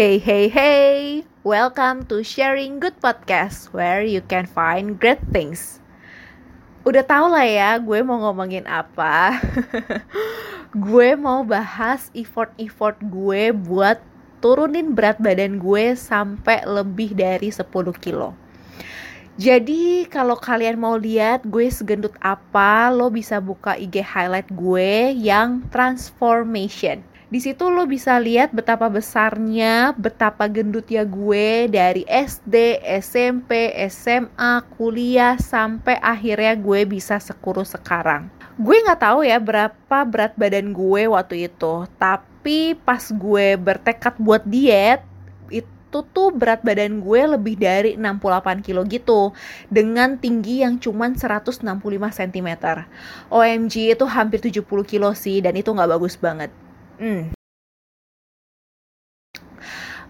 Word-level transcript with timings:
Hey, 0.00 0.16
hey, 0.16 0.48
hey! 0.48 1.28
Welcome 1.44 2.08
to 2.08 2.24
Sharing 2.24 2.80
Good 2.80 3.04
Podcast, 3.04 3.68
where 3.76 4.00
you 4.00 4.24
can 4.24 4.48
find 4.48 4.96
great 4.96 5.20
things. 5.28 5.76
Udah 6.88 7.04
tau 7.04 7.28
lah 7.28 7.44
ya, 7.44 7.76
gue 7.76 8.00
mau 8.00 8.16
ngomongin 8.16 8.64
apa. 8.64 9.36
gue 10.88 11.12
mau 11.20 11.44
bahas 11.44 12.08
effort-effort 12.16 12.96
gue 13.12 13.52
buat 13.52 14.00
turunin 14.40 14.96
berat 14.96 15.20
badan 15.20 15.60
gue 15.60 15.92
sampai 15.92 16.64
lebih 16.64 17.12
dari 17.12 17.52
10 17.52 17.68
kilo. 18.00 18.32
Jadi 19.36 20.08
kalau 20.08 20.40
kalian 20.40 20.80
mau 20.80 20.96
lihat 20.96 21.44
gue 21.44 21.68
segendut 21.68 22.16
apa, 22.24 22.88
lo 22.88 23.12
bisa 23.12 23.36
buka 23.36 23.76
IG 23.76 24.00
highlight 24.00 24.48
gue 24.48 25.12
yang 25.12 25.60
transformation. 25.68 27.04
Di 27.30 27.38
situ 27.38 27.70
lo 27.70 27.86
bisa 27.86 28.18
lihat 28.18 28.50
betapa 28.50 28.90
besarnya, 28.90 29.94
betapa 29.94 30.50
gendutnya 30.50 31.06
gue 31.06 31.70
dari 31.70 32.02
SD, 32.02 32.82
SMP, 32.98 33.70
SMA, 33.86 34.66
kuliah 34.74 35.38
sampai 35.38 35.94
akhirnya 36.02 36.58
gue 36.58 36.82
bisa 36.90 37.22
sekurus 37.22 37.78
sekarang. 37.78 38.26
Gue 38.58 38.82
nggak 38.82 39.06
tahu 39.06 39.22
ya 39.22 39.38
berapa 39.38 39.98
berat 40.10 40.34
badan 40.34 40.74
gue 40.74 41.06
waktu 41.06 41.46
itu, 41.46 41.86
tapi 42.02 42.74
pas 42.82 43.06
gue 43.14 43.54
bertekad 43.54 44.18
buat 44.18 44.42
diet, 44.42 45.06
itu 45.54 46.02
tuh 46.10 46.34
berat 46.34 46.66
badan 46.66 46.98
gue 46.98 47.38
lebih 47.38 47.54
dari 47.54 47.94
68 47.94 48.58
kilo 48.66 48.82
gitu 48.90 49.30
dengan 49.70 50.18
tinggi 50.18 50.66
yang 50.66 50.82
cuman 50.82 51.14
165 51.14 51.62
cm. 52.10 52.50
OMG 53.30 53.94
itu 53.94 54.04
hampir 54.10 54.42
70 54.42 54.66
kilo 54.82 55.14
sih 55.14 55.38
dan 55.38 55.54
itu 55.54 55.70
nggak 55.70 55.94
bagus 55.94 56.18
banget. 56.18 56.50
Hmm. 57.00 57.32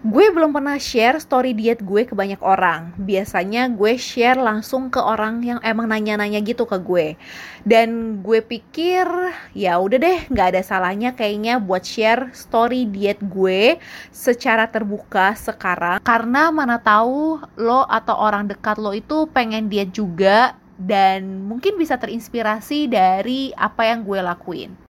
Gue 0.01 0.33
belum 0.33 0.49
pernah 0.51 0.75
share 0.75 1.21
story 1.21 1.55
diet 1.55 1.79
gue 1.85 2.03
ke 2.03 2.17
banyak 2.17 2.41
orang. 2.43 2.91
Biasanya 2.99 3.69
gue 3.71 3.95
share 3.95 4.35
langsung 4.35 4.91
ke 4.91 4.99
orang 4.99 5.39
yang 5.45 5.59
emang 5.63 5.87
nanya-nanya 5.87 6.41
gitu 6.43 6.65
ke 6.67 6.81
gue. 6.81 7.15
Dan 7.63 8.19
gue 8.19 8.43
pikir 8.43 9.07
ya 9.55 9.79
udah 9.79 10.01
deh, 10.01 10.19
nggak 10.27 10.57
ada 10.57 10.61
salahnya 10.65 11.13
kayaknya 11.15 11.63
buat 11.63 11.85
share 11.87 12.33
story 12.33 12.89
diet 12.89 13.21
gue 13.23 13.79
secara 14.09 14.67
terbuka 14.67 15.31
sekarang. 15.37 16.03
Karena 16.03 16.51
mana 16.51 16.81
tahu 16.81 17.39
lo 17.61 17.87
atau 17.87 18.17
orang 18.19 18.51
dekat 18.51 18.81
lo 18.81 18.91
itu 18.91 19.29
pengen 19.31 19.71
diet 19.71 19.95
juga 19.95 20.59
dan 20.75 21.45
mungkin 21.45 21.77
bisa 21.77 21.95
terinspirasi 21.95 22.89
dari 22.89 23.53
apa 23.53 23.85
yang 23.85 24.01
gue 24.01 24.17
lakuin 24.17 24.90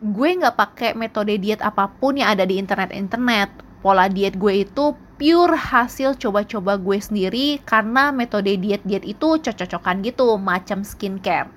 gue 0.00 0.30
nggak 0.32 0.56
pakai 0.56 0.90
metode 0.96 1.36
diet 1.36 1.60
apa 1.60 1.92
pun 1.92 2.16
yang 2.16 2.32
ada 2.32 2.48
di 2.48 2.56
internet-internet. 2.56 3.52
Pola 3.84 4.08
diet 4.08 4.36
gue 4.40 4.64
itu 4.64 4.96
pure 5.20 5.56
hasil 5.56 6.16
coba-coba 6.16 6.80
gue 6.80 6.96
sendiri 6.96 7.60
karena 7.64 8.08
metode 8.08 8.56
diet-diet 8.56 9.04
itu 9.04 9.36
cocok-cocokan 9.36 10.00
gitu, 10.00 10.40
macam 10.40 10.80
skincare. 10.80 11.52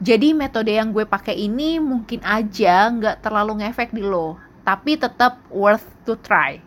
Jadi 0.00 0.32
metode 0.32 0.72
yang 0.72 0.96
gue 0.96 1.04
pakai 1.04 1.36
ini 1.36 1.76
mungkin 1.76 2.24
aja 2.24 2.88
nggak 2.88 3.20
terlalu 3.20 3.64
ngefek 3.64 3.92
di 3.92 4.00
lo, 4.00 4.40
tapi 4.64 4.96
tetap 4.96 5.44
worth 5.52 5.84
to 6.08 6.16
try. 6.24 6.60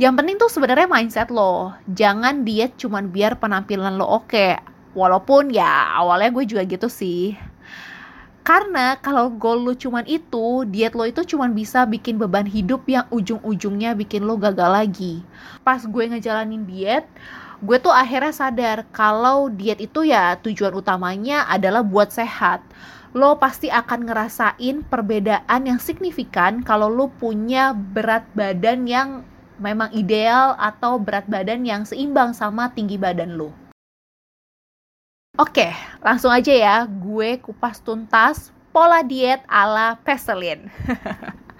Yang 0.00 0.14
penting 0.16 0.36
tuh 0.40 0.48
sebenarnya 0.52 0.88
mindset 0.88 1.28
lo. 1.28 1.76
Jangan 1.88 2.44
diet 2.44 2.76
cuman 2.76 3.12
biar 3.12 3.36
penampilan 3.36 4.00
lo 4.00 4.08
oke. 4.08 4.28
Okay. 4.28 4.52
Walaupun 4.90 5.52
ya 5.52 5.96
awalnya 5.96 6.34
gue 6.34 6.44
juga 6.50 6.66
gitu 6.66 6.90
sih 6.90 7.38
karena 8.40 8.96
kalau 8.98 9.28
goal 9.28 9.60
lu 9.60 9.76
cuman 9.76 10.02
itu, 10.08 10.64
diet 10.64 10.96
lo 10.96 11.04
itu 11.04 11.22
cuman 11.22 11.52
bisa 11.52 11.84
bikin 11.84 12.16
beban 12.16 12.48
hidup 12.48 12.88
yang 12.88 13.04
ujung-ujungnya 13.12 13.92
bikin 13.92 14.24
lo 14.24 14.40
gagal 14.40 14.70
lagi. 14.72 15.20
Pas 15.60 15.84
gue 15.84 16.04
ngejalanin 16.08 16.64
diet, 16.64 17.04
gue 17.60 17.76
tuh 17.76 17.92
akhirnya 17.92 18.32
sadar 18.32 18.88
kalau 18.90 19.52
diet 19.52 19.78
itu 19.84 20.08
ya 20.08 20.40
tujuan 20.40 20.72
utamanya 20.72 21.44
adalah 21.52 21.84
buat 21.84 22.08
sehat. 22.10 22.64
Lo 23.12 23.36
pasti 23.36 23.68
akan 23.68 24.08
ngerasain 24.08 24.86
perbedaan 24.88 25.60
yang 25.66 25.78
signifikan 25.82 26.64
kalau 26.64 26.88
lo 26.88 27.12
punya 27.12 27.76
berat 27.76 28.24
badan 28.32 28.88
yang 28.88 29.08
memang 29.60 29.92
ideal 29.92 30.56
atau 30.56 30.96
berat 30.96 31.28
badan 31.28 31.68
yang 31.68 31.84
seimbang 31.84 32.32
sama 32.32 32.72
tinggi 32.72 32.96
badan 32.96 33.36
lo. 33.36 33.69
Oke, 35.40 35.72
langsung 36.04 36.28
aja 36.28 36.52
ya. 36.52 36.84
Gue 36.84 37.40
kupas 37.40 37.80
tuntas 37.80 38.52
pola 38.76 39.00
diet 39.00 39.40
ala 39.48 39.96
Peselin. 40.04 40.68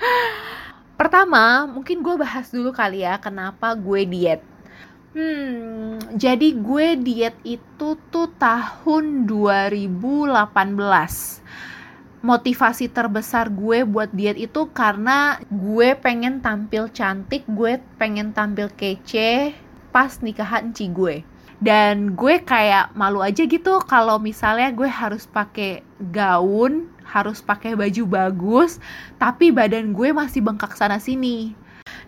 Pertama, 1.01 1.65
mungkin 1.65 2.05
gue 2.05 2.13
bahas 2.21 2.53
dulu 2.53 2.77
kali 2.77 3.09
ya 3.09 3.17
kenapa 3.17 3.73
gue 3.73 4.05
diet. 4.05 4.45
Hmm, 5.17 5.97
jadi 6.13 6.61
gue 6.61 7.01
diet 7.01 7.33
itu 7.41 7.97
tuh 8.13 8.29
tahun 8.37 9.25
2018 9.25 9.89
motivasi 12.21 12.93
terbesar 12.93 13.49
gue 13.49 13.89
buat 13.89 14.13
diet 14.13 14.37
itu 14.37 14.69
karena 14.77 15.41
gue 15.49 15.97
pengen 15.97 16.45
tampil 16.45 16.93
cantik, 16.93 17.49
gue 17.49 17.81
pengen 17.97 18.37
tampil 18.37 18.69
kece 18.77 19.57
pas 19.89 20.21
nikahan 20.21 20.69
Ci 20.77 20.93
gue 20.93 21.30
dan 21.61 22.17
gue 22.17 22.41
kayak 22.41 22.97
malu 22.97 23.21
aja 23.21 23.45
gitu 23.45 23.85
kalau 23.85 24.17
misalnya 24.17 24.73
gue 24.73 24.89
harus 24.89 25.29
pakai 25.29 25.85
gaun 26.11 26.89
harus 27.05 27.45
pakai 27.45 27.77
baju 27.77 28.03
bagus 28.09 28.81
tapi 29.21 29.53
badan 29.53 29.93
gue 29.93 30.11
masih 30.11 30.41
bengkak 30.41 30.73
sana 30.73 30.97
sini 30.97 31.53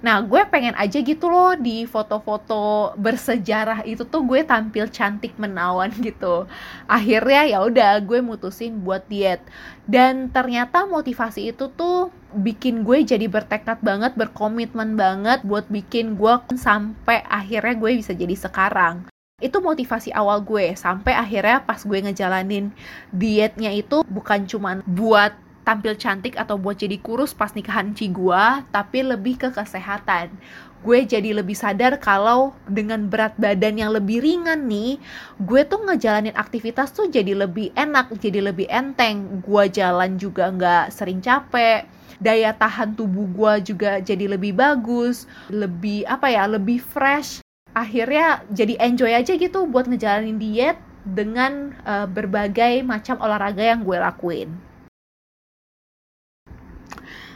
Nah, 0.03 0.19
gue 0.27 0.43
pengen 0.51 0.75
aja 0.75 0.99
gitu 0.99 1.31
loh 1.31 1.55
di 1.55 1.87
foto-foto 1.87 2.91
bersejarah 2.99 3.87
itu 3.87 4.03
tuh 4.03 4.27
gue 4.27 4.43
tampil 4.43 4.91
cantik 4.91 5.39
menawan 5.39 5.95
gitu. 6.07 6.51
Akhirnya 6.91 7.47
ya 7.47 7.59
udah 7.63 8.03
gue 8.03 8.19
mutusin 8.19 8.83
buat 8.83 9.07
diet. 9.07 9.43
Dan 9.87 10.31
ternyata 10.35 10.91
motivasi 10.91 11.55
itu 11.55 11.71
tuh 11.71 12.11
bikin 12.35 12.83
gue 12.83 13.07
jadi 13.07 13.31
bertekad 13.31 13.79
banget, 13.79 14.19
berkomitmen 14.19 14.99
banget 14.99 15.47
buat 15.47 15.71
bikin 15.71 16.19
gue 16.19 16.35
sampai 16.59 17.23
akhirnya 17.31 17.75
gue 17.79 17.91
bisa 18.03 18.11
jadi 18.11 18.35
sekarang 18.35 19.12
itu 19.43 19.59
motivasi 19.59 20.15
awal 20.15 20.41
gue 20.47 20.79
sampai 20.79 21.19
akhirnya 21.19 21.61
pas 21.67 21.83
gue 21.83 21.99
ngejalanin 21.99 22.71
dietnya 23.11 23.75
itu 23.75 24.07
bukan 24.07 24.47
cuma 24.47 24.79
buat 24.87 25.35
tampil 25.63 25.95
cantik 25.95 26.35
atau 26.35 26.59
buat 26.59 26.79
jadi 26.79 26.99
kurus 26.99 27.35
pas 27.35 27.55
nikahan 27.55 27.95
Ci 27.95 28.11
gue, 28.11 28.45
tapi 28.75 28.99
lebih 29.03 29.39
ke 29.39 29.49
kesehatan. 29.55 30.35
Gue 30.83 31.07
jadi 31.07 31.31
lebih 31.31 31.55
sadar 31.55 32.03
kalau 32.03 32.51
dengan 32.67 33.07
berat 33.07 33.39
badan 33.39 33.79
yang 33.79 33.95
lebih 33.95 34.19
ringan 34.19 34.67
nih, 34.67 34.99
gue 35.39 35.63
tuh 35.63 35.79
ngejalanin 35.87 36.35
aktivitas 36.35 36.91
tuh 36.91 37.07
jadi 37.07 37.39
lebih 37.39 37.71
enak, 37.79 38.11
jadi 38.19 38.43
lebih 38.51 38.67
enteng. 38.67 39.39
Gue 39.47 39.71
jalan 39.71 40.19
juga 40.19 40.51
nggak 40.51 40.91
sering 40.91 41.23
capek, 41.23 41.87
daya 42.19 42.51
tahan 42.59 42.99
tubuh 42.99 43.31
gue 43.31 43.75
juga 43.75 44.03
jadi 44.03 44.27
lebih 44.27 44.59
bagus, 44.59 45.31
lebih 45.47 46.03
apa 46.11 46.27
ya, 46.27 46.51
lebih 46.51 46.83
fresh 46.83 47.42
akhirnya 47.73 48.45
jadi 48.53 48.77
enjoy 48.81 49.13
aja 49.13 49.33
gitu 49.37 49.65
buat 49.65 49.89
ngejalanin 49.89 50.37
diet 50.37 50.77
dengan 51.03 51.75
uh, 51.83 52.07
berbagai 52.07 52.87
macam 52.87 53.19
olahraga 53.19 53.65
yang 53.65 53.83
gue 53.83 53.99
lakuin. 53.99 54.49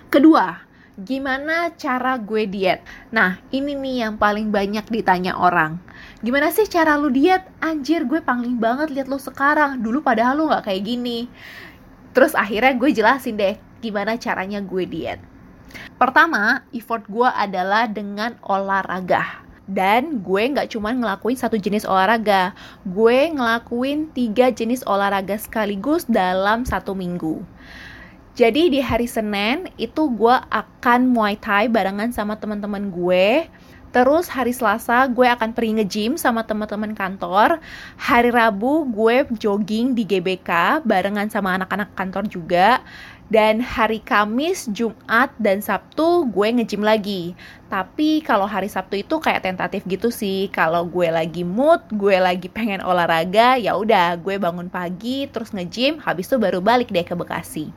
Kedua, 0.06 0.62
gimana 0.94 1.74
cara 1.74 2.14
gue 2.16 2.46
diet? 2.46 2.80
Nah, 3.10 3.42
ini 3.50 3.74
nih 3.74 4.06
yang 4.06 4.14
paling 4.16 4.54
banyak 4.54 4.86
ditanya 4.86 5.34
orang. 5.34 5.82
Gimana 6.22 6.54
sih 6.54 6.64
cara 6.70 6.94
lu 6.94 7.10
diet? 7.10 7.42
Anjir, 7.58 8.06
gue 8.06 8.22
paling 8.22 8.56
banget 8.62 8.94
liat 8.94 9.10
lu 9.10 9.18
sekarang. 9.18 9.82
Dulu 9.82 10.00
padahal 10.06 10.38
lu 10.38 10.48
gak 10.48 10.70
kayak 10.70 10.86
gini. 10.86 11.26
Terus 12.14 12.32
akhirnya 12.38 12.72
gue 12.78 12.90
jelasin 12.94 13.36
deh 13.36 13.58
gimana 13.82 14.16
caranya 14.16 14.62
gue 14.62 14.88
diet. 14.88 15.20
Pertama, 15.98 16.64
effort 16.72 17.04
gue 17.10 17.28
adalah 17.28 17.90
dengan 17.90 18.38
olahraga 18.46 19.45
dan 19.66 20.22
gue 20.22 20.42
nggak 20.54 20.70
cuma 20.70 20.94
ngelakuin 20.94 21.34
satu 21.34 21.58
jenis 21.58 21.82
olahraga 21.82 22.54
gue 22.86 23.34
ngelakuin 23.34 24.10
tiga 24.14 24.54
jenis 24.54 24.86
olahraga 24.86 25.34
sekaligus 25.36 26.06
dalam 26.06 26.62
satu 26.62 26.94
minggu 26.94 27.42
jadi 28.36 28.68
di 28.68 28.84
hari 28.84 29.08
Senin 29.08 29.66
itu 29.80 30.12
gue 30.12 30.36
akan 30.52 31.08
Muay 31.08 31.40
Thai 31.40 31.72
barengan 31.72 32.12
sama 32.12 32.36
teman-teman 32.36 32.92
gue 32.92 33.48
Terus 33.96 34.28
hari 34.28 34.52
Selasa 34.52 35.08
gue 35.08 35.24
akan 35.24 35.56
pergi 35.56 35.80
nge-gym 35.80 36.12
sama 36.20 36.44
teman-teman 36.44 36.92
kantor. 36.92 37.56
Hari 37.96 38.28
Rabu 38.28 38.84
gue 38.92 39.24
jogging 39.40 39.96
di 39.96 40.04
GBK 40.04 40.84
barengan 40.84 41.32
sama 41.32 41.56
anak-anak 41.56 41.96
kantor 41.96 42.28
juga. 42.28 42.84
Dan 43.26 43.58
hari 43.58 43.98
Kamis, 43.98 44.70
Jumat, 44.70 45.34
dan 45.42 45.58
Sabtu 45.58 46.30
gue 46.30 46.48
nge-gym 46.54 46.86
lagi. 46.86 47.34
Tapi 47.66 48.22
kalau 48.22 48.46
hari 48.46 48.70
Sabtu 48.70 49.02
itu 49.02 49.18
kayak 49.18 49.42
tentatif 49.42 49.82
gitu 49.82 50.14
sih. 50.14 50.46
Kalau 50.54 50.86
gue 50.86 51.10
lagi 51.10 51.42
mood, 51.42 51.82
gue 51.90 52.14
lagi 52.22 52.46
pengen 52.46 52.78
olahraga, 52.86 53.58
ya 53.58 53.74
udah 53.74 54.14
gue 54.22 54.38
bangun 54.38 54.70
pagi 54.70 55.26
terus 55.26 55.50
nge-gym, 55.50 55.98
habis 56.06 56.30
itu 56.30 56.38
baru 56.38 56.62
balik 56.62 56.94
deh 56.94 57.02
ke 57.02 57.18
Bekasi. 57.18 57.74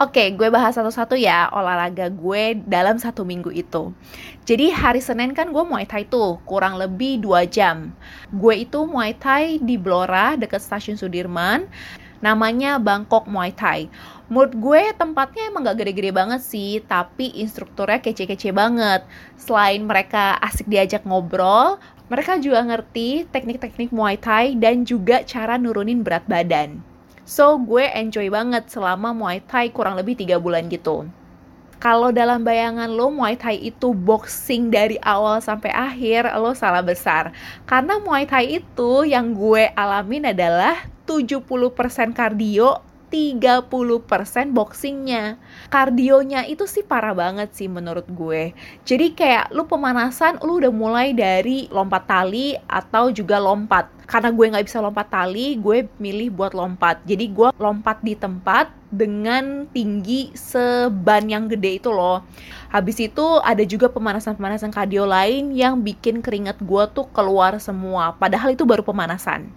Oke, 0.00 0.32
gue 0.32 0.48
bahas 0.48 0.72
satu-satu 0.80 1.12
ya 1.12 1.52
olahraga 1.52 2.08
gue 2.08 2.56
dalam 2.64 2.96
satu 2.96 3.20
minggu 3.20 3.52
itu. 3.52 3.92
Jadi 4.48 4.72
hari 4.72 4.96
Senin 4.96 5.36
kan 5.36 5.52
gue 5.52 5.60
Muay 5.60 5.84
Thai 5.84 6.08
tuh, 6.08 6.40
kurang 6.48 6.80
lebih 6.80 7.20
2 7.20 7.44
jam. 7.44 7.92
Gue 8.32 8.64
itu 8.64 8.88
Muay 8.88 9.12
Thai 9.12 9.60
di 9.60 9.76
Blora 9.76 10.40
deket 10.40 10.64
stasiun 10.64 10.96
Sudirman, 10.96 11.68
namanya 12.24 12.80
Bangkok 12.80 13.28
Muay 13.28 13.52
Thai. 13.52 13.92
Menurut 14.32 14.56
gue 14.56 14.82
tempatnya 14.96 15.52
emang 15.52 15.68
gak 15.68 15.84
gede-gede 15.84 16.16
banget 16.16 16.40
sih, 16.40 16.80
tapi 16.80 17.36
instrukturnya 17.36 18.00
kece-kece 18.00 18.56
banget. 18.56 19.04
Selain 19.36 19.84
mereka 19.84 20.40
asik 20.40 20.64
diajak 20.64 21.04
ngobrol, 21.04 21.76
mereka 22.08 22.40
juga 22.40 22.64
ngerti 22.64 23.28
teknik-teknik 23.28 23.92
Muay 23.92 24.16
Thai 24.16 24.56
dan 24.56 24.80
juga 24.88 25.20
cara 25.28 25.60
nurunin 25.60 26.00
berat 26.00 26.24
badan. 26.24 26.88
So, 27.30 27.62
gue 27.62 27.86
enjoy 27.94 28.26
banget 28.26 28.74
selama 28.74 29.14
Muay 29.14 29.38
Thai 29.46 29.70
kurang 29.70 29.94
lebih 29.94 30.18
3 30.18 30.42
bulan 30.42 30.66
gitu. 30.66 31.06
Kalau 31.78 32.10
dalam 32.10 32.42
bayangan 32.42 32.90
lo 32.90 33.06
Muay 33.14 33.38
Thai 33.38 33.70
itu 33.70 33.94
boxing 33.94 34.74
dari 34.74 34.98
awal 34.98 35.38
sampai 35.38 35.70
akhir, 35.70 36.26
lo 36.42 36.58
salah 36.58 36.82
besar. 36.82 37.30
Karena 37.70 38.02
Muay 38.02 38.26
Thai 38.26 38.58
itu 38.58 39.06
yang 39.06 39.30
gue 39.30 39.70
alamin 39.78 40.34
adalah 40.34 40.90
70% 41.06 42.10
kardio, 42.18 42.82
30% 43.10 44.54
boxingnya. 44.54 45.36
Kardionya 45.68 46.46
itu 46.46 46.64
sih 46.70 46.86
parah 46.86 47.12
banget 47.12 47.50
sih 47.52 47.66
menurut 47.66 48.06
gue. 48.06 48.54
Jadi 48.86 49.12
kayak 49.18 49.50
lu 49.50 49.66
pemanasan 49.66 50.38
lu 50.46 50.62
udah 50.62 50.70
mulai 50.70 51.10
dari 51.10 51.66
lompat 51.68 52.06
tali 52.06 52.54
atau 52.70 53.10
juga 53.10 53.42
lompat. 53.42 53.90
Karena 54.06 54.30
gue 54.34 54.46
nggak 54.50 54.66
bisa 54.66 54.82
lompat 54.82 55.06
tali, 55.10 55.58
gue 55.58 55.86
milih 55.98 56.34
buat 56.34 56.54
lompat. 56.54 57.02
Jadi 57.06 57.30
gue 57.30 57.50
lompat 57.58 58.02
di 58.02 58.14
tempat 58.14 58.70
dengan 58.90 59.70
tinggi 59.70 60.34
seban 60.34 61.30
yang 61.30 61.46
gede 61.46 61.78
itu 61.78 61.90
loh. 61.94 62.26
Habis 62.74 63.06
itu 63.06 63.26
ada 63.42 63.62
juga 63.62 63.86
pemanasan-pemanasan 63.90 64.74
kardio 64.74 65.06
lain 65.06 65.54
yang 65.54 65.78
bikin 65.82 66.22
keringat 66.22 66.58
gue 66.58 66.84
tuh 66.90 67.06
keluar 67.14 67.58
semua. 67.62 68.14
Padahal 68.18 68.54
itu 68.54 68.66
baru 68.66 68.82
pemanasan. 68.82 69.50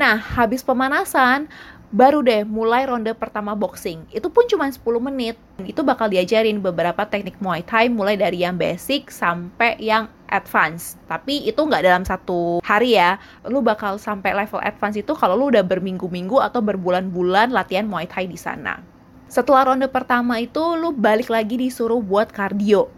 Nah, 0.00 0.16
habis 0.16 0.64
pemanasan, 0.64 1.52
baru 1.90 2.22
deh 2.22 2.46
mulai 2.46 2.86
ronde 2.86 3.10
pertama 3.18 3.58
boxing. 3.58 4.06
Itu 4.14 4.30
pun 4.30 4.46
cuma 4.46 4.70
10 4.70 4.78
menit. 5.02 5.34
Itu 5.66 5.82
bakal 5.82 6.10
diajarin 6.10 6.62
beberapa 6.62 7.02
teknik 7.02 7.36
Muay 7.42 7.66
Thai 7.66 7.90
mulai 7.90 8.14
dari 8.14 8.46
yang 8.46 8.54
basic 8.54 9.10
sampai 9.10 9.74
yang 9.82 10.06
advance. 10.30 10.94
Tapi 11.10 11.50
itu 11.50 11.58
nggak 11.58 11.82
dalam 11.82 12.06
satu 12.06 12.62
hari 12.62 12.94
ya. 12.94 13.18
Lu 13.50 13.60
bakal 13.60 13.98
sampai 13.98 14.32
level 14.32 14.62
advance 14.62 15.02
itu 15.02 15.12
kalau 15.18 15.34
lu 15.34 15.50
udah 15.50 15.66
berminggu-minggu 15.66 16.38
atau 16.38 16.62
berbulan-bulan 16.62 17.50
latihan 17.50 17.90
Muay 17.90 18.06
Thai 18.06 18.30
di 18.30 18.38
sana. 18.38 18.78
Setelah 19.26 19.74
ronde 19.74 19.86
pertama 19.90 20.38
itu 20.38 20.62
lu 20.78 20.94
balik 20.94 21.30
lagi 21.30 21.58
disuruh 21.58 21.98
buat 21.98 22.30
kardio. 22.30 22.90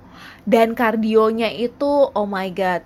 Dan 0.44 0.76
kardionya 0.76 1.48
itu 1.48 2.12
oh 2.12 2.28
my 2.28 2.52
god 2.52 2.84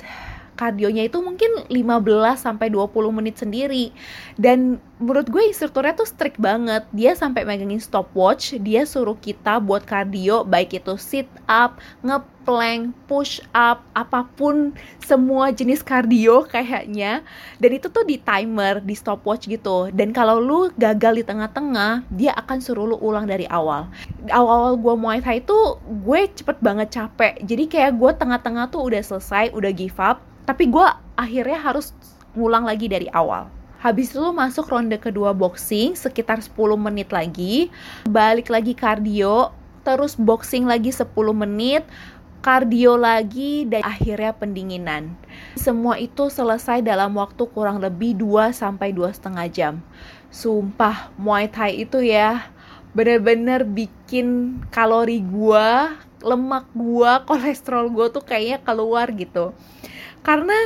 kardionya 0.56 1.06
itu 1.06 1.20
mungkin 1.20 1.68
15 1.68 2.40
sampai 2.40 2.72
20 2.72 2.90
menit 3.12 3.36
sendiri. 3.36 3.92
Dan 4.40 4.80
menurut 4.96 5.28
gue 5.28 5.52
instrukturnya 5.52 5.92
tuh 5.92 6.08
strict 6.08 6.40
banget. 6.40 6.88
Dia 6.96 7.12
sampai 7.12 7.44
megangin 7.44 7.80
stopwatch, 7.80 8.56
dia 8.64 8.88
suruh 8.88 9.16
kita 9.16 9.60
buat 9.60 9.84
kardio 9.84 10.48
baik 10.48 10.80
itu 10.80 10.96
sit 10.96 11.28
up, 11.44 11.76
ngeplank, 12.00 12.96
push 13.04 13.44
up, 13.52 13.84
apa 13.92 14.24
pun 14.40 14.72
semua 15.04 15.52
jenis 15.52 15.84
kardio 15.84 16.44
kayaknya. 16.52 17.20
Dan 17.60 17.70
itu 17.76 17.92
tuh 17.92 18.08
di 18.08 18.16
timer, 18.16 18.80
di 18.80 18.96
stopwatch 18.96 19.52
gitu. 19.52 19.92
Dan 19.92 20.16
kalau 20.16 20.40
lu 20.40 20.72
gagal 20.80 21.20
di 21.20 21.24
tengah-tengah, 21.28 22.08
dia 22.08 22.32
akan 22.32 22.58
suruh 22.64 22.88
lu 22.88 22.96
ulang 22.96 23.28
dari 23.28 23.44
awal. 23.52 23.92
Awal-awal 24.32 24.80
gue 24.80 24.94
Muay 24.96 25.20
Thai 25.20 25.44
itu 25.44 25.76
gue 25.84 26.20
cepet 26.32 26.56
banget 26.64 26.88
capek. 26.96 27.36
Jadi 27.44 27.64
kayak 27.68 28.00
gue 28.00 28.10
tengah-tengah 28.16 28.72
tuh 28.72 28.88
udah 28.88 29.02
selesai, 29.04 29.52
udah 29.52 29.72
give 29.76 30.00
up 30.00 30.24
tapi 30.46 30.70
gue 30.70 30.86
akhirnya 31.18 31.58
harus 31.58 31.92
ngulang 32.38 32.64
lagi 32.64 32.86
dari 32.86 33.10
awal 33.10 33.50
Habis 33.76 34.16
itu 34.16 34.32
masuk 34.32 34.72
ronde 34.72 34.96
kedua 34.96 35.36
boxing 35.36 35.94
sekitar 35.94 36.40
10 36.40 36.56
menit 36.80 37.12
lagi, 37.12 37.68
balik 38.08 38.48
lagi 38.48 38.72
kardio, 38.72 39.52
terus 39.84 40.16
boxing 40.16 40.64
lagi 40.64 40.88
10 40.90 41.12
menit, 41.30 41.84
kardio 42.40 42.96
lagi 42.96 43.68
dan 43.68 43.84
akhirnya 43.84 44.32
pendinginan. 44.32 45.12
Semua 45.60 46.00
itu 46.00 46.26
selesai 46.32 46.80
dalam 46.80 47.14
waktu 47.20 47.46
kurang 47.52 47.84
lebih 47.84 48.16
2 48.16 48.50
sampai 48.56 48.96
dua 48.96 49.12
setengah 49.12 49.46
jam. 49.52 49.74
Sumpah, 50.32 51.12
Muay 51.20 51.46
Thai 51.46 51.86
itu 51.86 52.00
ya 52.00 52.48
bener-bener 52.96 53.62
bikin 53.62 54.58
kalori 54.72 55.20
gua, 55.20 55.94
lemak 56.24 56.64
gua, 56.72 57.20
kolesterol 57.28 57.92
gua 57.92 58.08
tuh 58.08 58.24
kayaknya 58.24 58.64
keluar 58.64 59.12
gitu 59.12 59.52
karena 60.26 60.58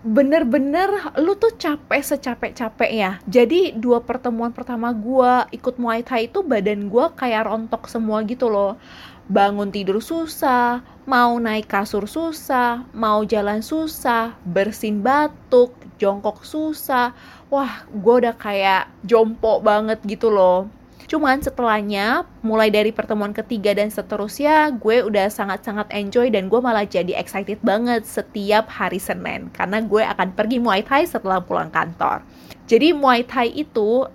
bener-bener 0.00 0.88
lu 1.20 1.36
tuh 1.36 1.52
capek 1.60 2.00
secapek-capek 2.00 2.88
ya 2.88 3.12
jadi 3.28 3.76
dua 3.76 4.00
pertemuan 4.00 4.48
pertama 4.48 4.88
gue 4.96 5.52
ikut 5.52 5.76
Muay 5.76 6.00
Thai 6.00 6.32
itu 6.32 6.40
badan 6.40 6.88
gue 6.88 7.06
kayak 7.12 7.52
rontok 7.52 7.84
semua 7.84 8.24
gitu 8.24 8.48
loh. 8.48 8.80
Bangun 9.28 9.68
tidur 9.68 10.00
susah 10.00 10.80
mau 11.04 11.36
naik 11.36 11.68
kasur 11.68 12.08
susah 12.08 12.88
mau 12.96 13.20
jalan 13.28 13.60
susah 13.60 14.40
bersin 14.48 15.04
batuk 15.04 15.76
jongkok 16.00 16.48
susah. 16.48 17.12
Wah 17.52 17.84
gue 17.92 18.14
udah 18.24 18.32
kayak 18.40 18.88
jompo 19.04 19.60
banget 19.60 20.00
gitu 20.08 20.32
loh 20.32 20.79
Cuman 21.10 21.42
setelahnya, 21.42 22.22
mulai 22.38 22.70
dari 22.70 22.94
pertemuan 22.94 23.34
ketiga 23.34 23.74
dan 23.74 23.90
seterusnya, 23.90 24.70
gue 24.78 25.02
udah 25.02 25.26
sangat-sangat 25.26 25.90
enjoy 25.90 26.30
dan 26.30 26.46
gue 26.46 26.62
malah 26.62 26.86
jadi 26.86 27.18
excited 27.18 27.58
banget 27.66 28.06
setiap 28.06 28.70
hari 28.70 29.02
Senin. 29.02 29.50
Karena 29.50 29.82
gue 29.82 30.06
akan 30.06 30.38
pergi 30.38 30.62
Muay 30.62 30.86
Thai 30.86 31.10
setelah 31.10 31.42
pulang 31.42 31.66
kantor. 31.66 32.22
Jadi 32.70 32.94
Muay 32.94 33.26
Thai 33.26 33.50
itu 33.50 34.06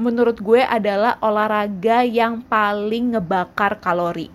menurut 0.00 0.40
gue 0.40 0.64
adalah 0.64 1.20
olahraga 1.20 2.00
yang 2.08 2.40
paling 2.40 3.12
ngebakar 3.12 3.76
kalori 3.84 4.32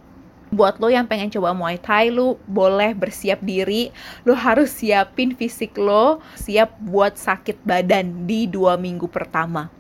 buat 0.54 0.78
lo 0.78 0.86
yang 0.86 1.10
pengen 1.10 1.34
coba 1.34 1.50
Muay 1.58 1.82
Thai 1.82 2.14
lo 2.14 2.38
boleh 2.46 2.94
bersiap 2.94 3.42
diri 3.42 3.90
lo 4.22 4.38
harus 4.38 4.70
siapin 4.70 5.34
fisik 5.34 5.74
lo 5.82 6.22
siap 6.38 6.78
buat 6.78 7.18
sakit 7.18 7.66
badan 7.66 8.30
di 8.30 8.46
dua 8.46 8.78
minggu 8.78 9.10
pertama 9.10 9.74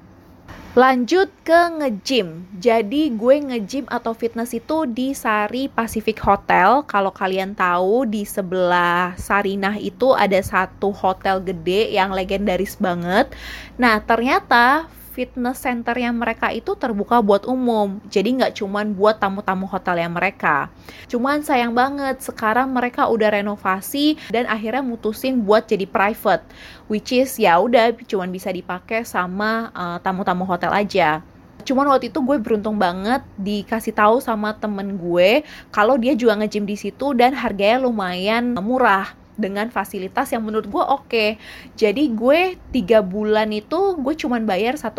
Lanjut 0.74 1.30
ke 1.46 1.70
nge-gym. 1.77 2.50
Jadi 2.58 3.13
gue 3.13 3.36
nge-gym 3.46 3.86
atau 3.94 4.18
fitness 4.18 4.58
itu 4.58 4.89
di 4.89 5.13
Sari 5.13 5.70
Pacific 5.70 6.18
Hotel. 6.18 6.82
Kalau 6.89 7.13
kalian 7.13 7.53
tahu 7.53 8.10
di 8.10 8.25
sebelah 8.25 9.13
Sarinah 9.13 9.77
itu 9.77 10.18
ada 10.18 10.42
satu 10.42 10.89
hotel 10.89 11.46
gede 11.46 11.94
yang 11.94 12.10
legendaris 12.10 12.74
banget. 12.82 13.30
Nah 13.77 14.01
ternyata 14.01 14.89
fitness 15.13 15.62
center 15.62 15.93
yang 15.93 16.17
mereka 16.17 16.50
itu 16.50 16.74
terbuka 16.74 17.22
buat 17.22 17.46
umum. 17.46 18.01
Jadi 18.10 18.41
nggak 18.41 18.58
cuman 18.58 18.98
buat 18.98 19.22
tamu-tamu 19.22 19.70
hotel 19.70 20.01
yang 20.01 20.17
mereka. 20.17 20.74
Cuman 21.05 21.46
sayang 21.46 21.77
banget 21.77 22.17
sekarang 22.25 22.74
mereka 22.74 23.05
udah 23.05 23.29
renovasi 23.38 24.17
dan 24.34 24.50
akhirnya 24.50 24.82
mutusin 24.82 25.46
buat 25.46 25.70
jadi 25.70 25.86
private. 25.86 26.41
Which 26.89 27.13
is 27.13 27.38
ya 27.38 27.62
udah 27.62 27.93
cuman 27.93 28.34
bisa 28.34 28.50
dipakai 28.50 29.05
sama 29.05 29.70
uh, 29.77 30.01
tamu-tamu 30.01 30.50
hotel 30.50 30.74
aja. 30.74 31.22
Cuman 31.63 31.88
waktu 31.88 32.12
itu 32.12 32.20
gue 32.20 32.38
beruntung 32.43 32.75
banget 32.75 33.24
dikasih 33.39 33.96
tahu 33.96 34.20
sama 34.20 34.51
temen 34.60 35.00
gue 35.00 35.48
kalau 35.72 35.96
dia 35.96 36.12
juga 36.12 36.36
nge-gym 36.43 36.67
di 36.67 36.75
situ 36.75 37.15
dan 37.15 37.32
harganya 37.32 37.88
lumayan 37.88 38.51
murah 38.60 39.23
dengan 39.34 39.70
fasilitas 39.74 40.30
yang 40.34 40.46
menurut 40.46 40.70
gue 40.70 40.84
oke. 40.84 41.10
Okay. 41.10 41.30
Jadi 41.74 42.13
gue 42.13 42.56
tiga 42.70 43.02
bulan 43.02 43.50
itu 43.50 43.98
gue 43.98 44.13
cuman 44.13 44.46
bayar 44.46 44.78
1,1. 44.78 44.94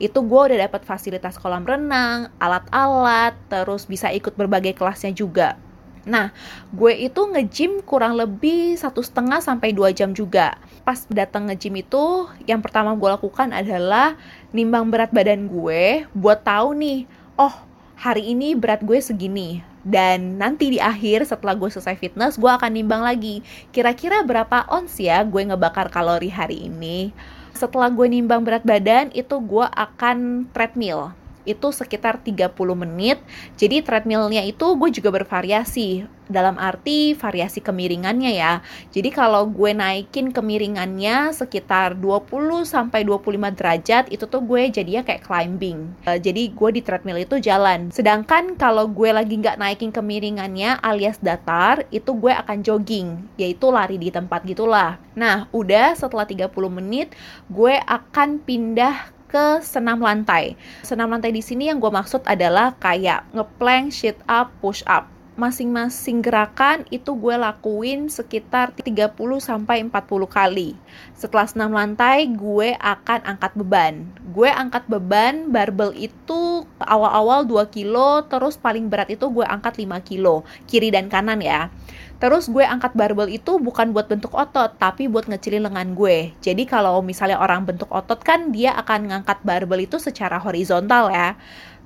Itu 0.00 0.18
gue 0.24 0.40
udah 0.40 0.58
dapat 0.68 0.82
fasilitas 0.84 1.36
kolam 1.36 1.64
renang, 1.64 2.32
alat-alat, 2.40 3.36
terus 3.52 3.84
bisa 3.84 4.08
ikut 4.12 4.36
berbagai 4.36 4.76
kelasnya 4.76 5.12
juga. 5.12 5.60
Nah, 6.08 6.32
gue 6.72 6.96
itu 6.96 7.20
nge-gym 7.20 7.84
kurang 7.84 8.16
lebih 8.16 8.72
satu 8.80 9.04
setengah 9.04 9.44
sampai 9.44 9.76
dua 9.76 9.92
jam 9.92 10.16
juga. 10.16 10.56
Pas 10.80 11.04
datang 11.12 11.52
nge-gym 11.52 11.84
itu, 11.84 12.24
yang 12.48 12.64
pertama 12.64 12.96
gue 12.96 13.08
lakukan 13.08 13.52
adalah 13.52 14.16
nimbang 14.56 14.88
berat 14.88 15.12
badan 15.12 15.44
gue 15.44 16.08
buat 16.16 16.40
tahu 16.40 16.72
nih, 16.72 17.04
oh 17.36 17.52
hari 18.00 18.32
ini 18.32 18.56
berat 18.56 18.80
gue 18.80 18.96
segini 18.96 19.69
dan 19.86 20.36
nanti 20.36 20.76
di 20.76 20.78
akhir 20.80 21.24
setelah 21.24 21.56
gue 21.56 21.68
selesai 21.72 21.96
fitness 21.96 22.36
gue 22.36 22.50
akan 22.50 22.70
nimbang 22.72 23.00
lagi. 23.04 23.40
Kira-kira 23.72 24.24
berapa 24.24 24.68
ons 24.68 24.96
ya 25.00 25.24
gue 25.24 25.42
ngebakar 25.46 25.88
kalori 25.88 26.28
hari 26.28 26.68
ini? 26.68 27.12
Setelah 27.56 27.92
gue 27.92 28.08
nimbang 28.08 28.40
berat 28.44 28.64
badan 28.64 29.12
itu 29.12 29.36
gue 29.40 29.66
akan 29.68 30.48
treadmill 30.52 31.19
itu 31.48 31.68
sekitar 31.72 32.20
30 32.20 32.52
menit. 32.74 33.18
Jadi 33.56 33.80
treadmillnya 33.84 34.44
itu 34.44 34.76
gue 34.76 34.90
juga 34.92 35.10
bervariasi 35.12 36.20
dalam 36.30 36.56
arti 36.56 37.12
variasi 37.18 37.58
kemiringannya 37.58 38.32
ya. 38.38 38.62
Jadi 38.94 39.10
kalau 39.10 39.50
gue 39.50 39.74
naikin 39.74 40.30
kemiringannya 40.30 41.34
sekitar 41.34 41.98
20 41.98 42.62
sampai 42.62 43.02
25 43.02 43.58
derajat 43.58 44.04
itu 44.14 44.24
tuh 44.30 44.40
gue 44.46 44.70
jadinya 44.70 45.02
kayak 45.02 45.26
climbing. 45.26 45.90
Uh, 46.06 46.16
jadi 46.16 46.54
gue 46.54 46.70
di 46.70 46.80
treadmill 46.80 47.18
itu 47.26 47.42
jalan. 47.42 47.90
Sedangkan 47.90 48.54
kalau 48.54 48.86
gue 48.86 49.10
lagi 49.10 49.34
nggak 49.36 49.58
naikin 49.58 49.90
kemiringannya 49.90 50.78
alias 50.80 51.18
datar 51.18 51.84
itu 51.90 52.14
gue 52.14 52.30
akan 52.30 52.62
jogging 52.62 53.26
yaitu 53.34 53.68
lari 53.68 53.98
di 53.98 54.14
tempat 54.14 54.46
gitulah. 54.46 55.02
Nah, 55.18 55.50
udah 55.50 55.98
setelah 55.98 56.24
30 56.24 56.46
menit 56.70 57.12
gue 57.50 57.74
akan 57.74 58.38
pindah 58.40 59.19
ke 59.30 59.62
senam 59.62 60.02
lantai. 60.02 60.58
Senam 60.82 61.06
lantai 61.06 61.30
di 61.30 61.40
sini 61.40 61.70
yang 61.70 61.78
gue 61.78 61.88
maksud 61.88 62.26
adalah 62.26 62.74
kayak 62.82 63.30
ngeplank, 63.30 63.94
sit 63.94 64.18
up, 64.26 64.50
push 64.58 64.82
up 64.90 65.06
masing-masing 65.40 66.20
gerakan 66.20 66.84
itu 66.92 67.16
gue 67.16 67.32
lakuin 67.32 68.12
sekitar 68.12 68.76
30 68.76 69.16
sampai 69.40 69.80
40 69.88 70.28
kali. 70.28 70.76
Setelah 71.16 71.48
senam 71.48 71.72
lantai, 71.72 72.28
gue 72.28 72.76
akan 72.76 73.24
angkat 73.24 73.56
beban. 73.56 74.04
Gue 74.36 74.52
angkat 74.52 74.84
beban 74.84 75.48
barbel 75.48 75.96
itu 75.96 76.68
awal-awal 76.76 77.48
2 77.48 77.72
kilo, 77.72 78.28
terus 78.28 78.60
paling 78.60 78.92
berat 78.92 79.08
itu 79.08 79.32
gue 79.32 79.48
angkat 79.48 79.80
5 79.80 79.96
kilo, 80.04 80.44
kiri 80.68 80.92
dan 80.92 81.08
kanan 81.08 81.40
ya. 81.40 81.72
Terus 82.20 82.52
gue 82.52 82.60
angkat 82.60 82.92
barbel 82.92 83.32
itu 83.32 83.56
bukan 83.56 83.96
buat 83.96 84.04
bentuk 84.12 84.36
otot, 84.36 84.76
tapi 84.76 85.08
buat 85.08 85.24
ngecilin 85.24 85.64
lengan 85.64 85.96
gue. 85.96 86.36
Jadi 86.44 86.68
kalau 86.68 87.00
misalnya 87.00 87.40
orang 87.40 87.64
bentuk 87.64 87.88
otot 87.88 88.20
kan 88.20 88.52
dia 88.52 88.76
akan 88.76 89.08
ngangkat 89.08 89.40
barbel 89.40 89.80
itu 89.88 89.96
secara 89.96 90.36
horizontal 90.36 91.08
ya. 91.08 91.40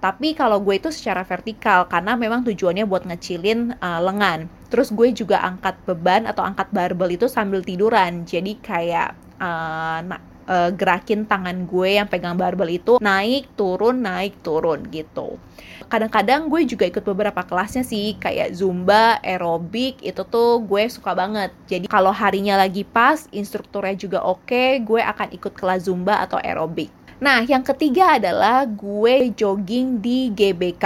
Tapi 0.05 0.37
kalau 0.37 0.61
gue 0.61 0.77
itu 0.77 0.93
secara 0.93 1.25
vertikal 1.25 1.89
karena 1.89 2.13
memang 2.13 2.45
tujuannya 2.45 2.85
buat 2.85 3.09
ngecilin 3.09 3.81
uh, 3.81 4.05
lengan. 4.05 4.53
Terus 4.69 4.93
gue 4.93 5.17
juga 5.17 5.41
angkat 5.41 5.81
beban 5.89 6.29
atau 6.29 6.45
angkat 6.45 6.69
barbel 6.77 7.17
itu 7.17 7.25
sambil 7.25 7.65
tiduran. 7.65 8.29
Jadi 8.29 8.61
kayak 8.61 9.17
uh, 9.41 10.05
uh, 10.49 10.71
gerakin 10.73 11.25
tangan 11.25 11.65
gue 11.65 11.97
yang 11.97 12.09
pegang 12.09 12.37
barbel 12.37 12.69
itu 12.69 13.01
naik 13.01 13.49
turun 13.57 14.05
naik 14.05 14.37
turun 14.45 14.85
gitu 14.93 15.41
kadang-kadang 15.89 16.49
gue 16.49 16.65
juga 16.65 16.89
ikut 16.89 17.05
beberapa 17.05 17.45
kelasnya 17.45 17.85
sih 17.85 18.17
kayak 18.17 18.57
zumba 18.57 19.21
aerobik 19.21 20.01
itu 20.01 20.23
tuh 20.25 20.61
gue 20.65 20.89
suka 20.89 21.13
banget 21.17 21.51
jadi 21.69 21.87
kalau 21.89 22.13
harinya 22.13 22.57
lagi 22.61 22.85
pas 22.85 23.29
instrukturnya 23.33 23.97
juga 23.97 24.19
oke 24.25 24.85
gue 24.85 25.01
akan 25.01 25.29
ikut 25.35 25.53
kelas 25.53 25.89
zumba 25.89 26.21
atau 26.25 26.41
aerobik 26.41 26.93
Nah, 27.25 27.41
yang 27.41 27.65
ketiga 27.65 28.21
adalah 28.21 28.69
gue 28.69 29.33
jogging 29.33 29.97
di 29.97 30.29
GBK. 30.29 30.85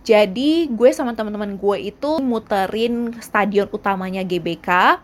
Jadi, 0.00 0.66
gue 0.72 0.90
sama 0.96 1.12
teman-teman 1.12 1.60
gue 1.60 1.92
itu 1.92 2.10
muterin 2.24 3.12
stadion 3.20 3.68
utamanya 3.68 4.24
GBK 4.24 4.96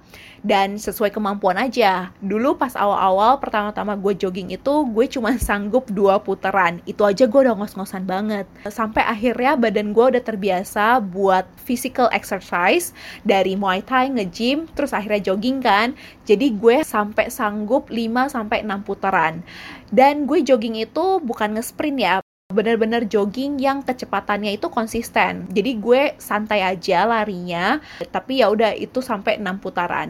dan 0.47 0.79
sesuai 0.79 1.11
kemampuan 1.11 1.59
aja. 1.59 2.15
Dulu 2.23 2.55
pas 2.55 2.73
awal-awal 2.79 3.43
pertama-tama 3.43 3.99
gue 3.99 4.15
jogging 4.15 4.55
itu 4.55 4.75
gue 4.87 5.07
cuma 5.11 5.35
sanggup 5.37 5.91
dua 5.91 6.23
putaran. 6.23 6.79
Itu 6.87 7.03
aja 7.03 7.27
gue 7.27 7.41
udah 7.45 7.59
ngos-ngosan 7.59 8.07
banget. 8.07 8.47
Sampai 8.71 9.03
akhirnya 9.03 9.59
badan 9.59 9.91
gue 9.91 10.17
udah 10.17 10.23
terbiasa 10.23 11.03
buat 11.03 11.45
physical 11.61 12.07
exercise 12.15 12.95
dari 13.27 13.59
Muay 13.59 13.83
Thai, 13.83 14.09
nge-gym, 14.15 14.71
terus 14.73 14.95
akhirnya 14.95 15.35
jogging 15.35 15.59
kan. 15.59 15.99
Jadi 16.23 16.55
gue 16.55 16.87
sampai 16.87 17.27
sanggup 17.29 17.91
5 17.91 18.31
sampai 18.31 18.63
6 18.63 18.87
putaran. 18.87 19.43
Dan 19.91 20.31
gue 20.31 20.47
jogging 20.47 20.79
itu 20.79 21.19
bukan 21.23 21.59
nge-sprint 21.59 21.99
ya, 21.99 22.26
bener-bener 22.51 23.05
jogging 23.05 23.59
yang 23.61 23.83
kecepatannya 23.83 24.57
itu 24.57 24.71
konsisten. 24.71 25.51
Jadi 25.51 25.71
gue 25.77 26.03
santai 26.17 26.63
aja 26.63 27.05
larinya, 27.05 27.83
tapi 28.09 28.41
ya 28.41 28.49
udah 28.49 28.73
itu 28.73 29.03
sampai 29.03 29.37
6 29.43 29.61
putaran 29.61 30.09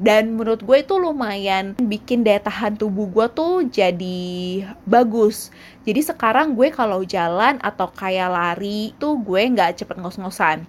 dan 0.00 0.32
menurut 0.38 0.64
gue 0.64 0.80
itu 0.80 0.96
lumayan 0.96 1.76
bikin 1.76 2.24
daya 2.24 2.40
tahan 2.40 2.80
tubuh 2.80 3.10
gue 3.12 3.26
tuh 3.36 3.66
jadi 3.68 4.64
bagus. 4.88 5.52
Jadi 5.82 6.00
sekarang 6.00 6.54
gue 6.54 6.70
kalau 6.70 7.02
jalan 7.02 7.58
atau 7.58 7.90
kayak 7.90 8.30
lari 8.30 8.94
tuh 9.02 9.18
gue 9.18 9.42
nggak 9.52 9.82
cepet 9.82 9.98
ngos-ngosan. 9.98 10.64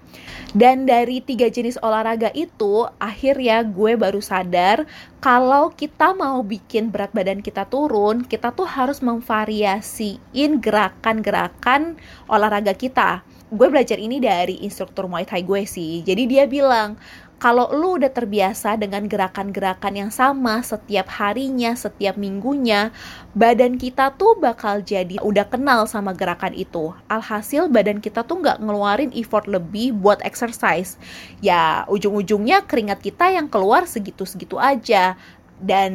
Dan 0.51 0.89
dari 0.89 1.21
tiga 1.21 1.47
jenis 1.47 1.77
olahraga 1.79 2.33
itu 2.33 2.89
akhirnya 2.97 3.61
gue 3.63 3.93
baru 3.93 4.19
sadar 4.19 4.89
kalau 5.23 5.71
kita 5.71 6.11
mau 6.17 6.41
bikin 6.43 6.91
berat 6.91 7.13
badan 7.15 7.39
kita 7.39 7.63
turun 7.69 8.25
kita 8.25 8.51
tuh 8.51 8.65
harus 8.65 8.99
memvariasiin 8.99 10.59
gerakan-gerakan 10.59 11.95
olahraga 12.27 12.73
kita. 12.73 13.23
Gue 13.53 13.69
belajar 13.69 14.01
ini 14.01 14.17
dari 14.17 14.65
instruktur 14.65 15.05
Muay 15.05 15.29
Thai 15.29 15.45
gue 15.45 15.61
sih. 15.69 16.01
Jadi 16.01 16.25
dia 16.25 16.49
bilang, 16.49 16.97
kalau 17.43 17.67
lu 17.75 17.99
udah 17.99 18.07
terbiasa 18.07 18.79
dengan 18.79 19.03
gerakan-gerakan 19.03 19.99
yang 19.99 20.11
sama 20.15 20.63
setiap 20.63 21.11
harinya, 21.19 21.75
setiap 21.75 22.15
minggunya, 22.15 22.95
badan 23.35 23.75
kita 23.75 24.15
tuh 24.15 24.39
bakal 24.39 24.79
jadi 24.79 25.19
udah 25.19 25.51
kenal 25.51 25.83
sama 25.83 26.15
gerakan 26.15 26.55
itu. 26.55 26.95
Alhasil 27.11 27.67
badan 27.67 27.99
kita 27.99 28.23
tuh 28.23 28.39
nggak 28.39 28.63
ngeluarin 28.63 29.11
effort 29.11 29.43
lebih 29.51 29.91
buat 29.91 30.23
exercise. 30.23 30.95
Ya 31.43 31.83
ujung-ujungnya 31.91 32.63
keringat 32.63 33.03
kita 33.03 33.35
yang 33.35 33.51
keluar 33.51 33.91
segitu-segitu 33.91 34.55
aja 34.55 35.19
dan 35.59 35.91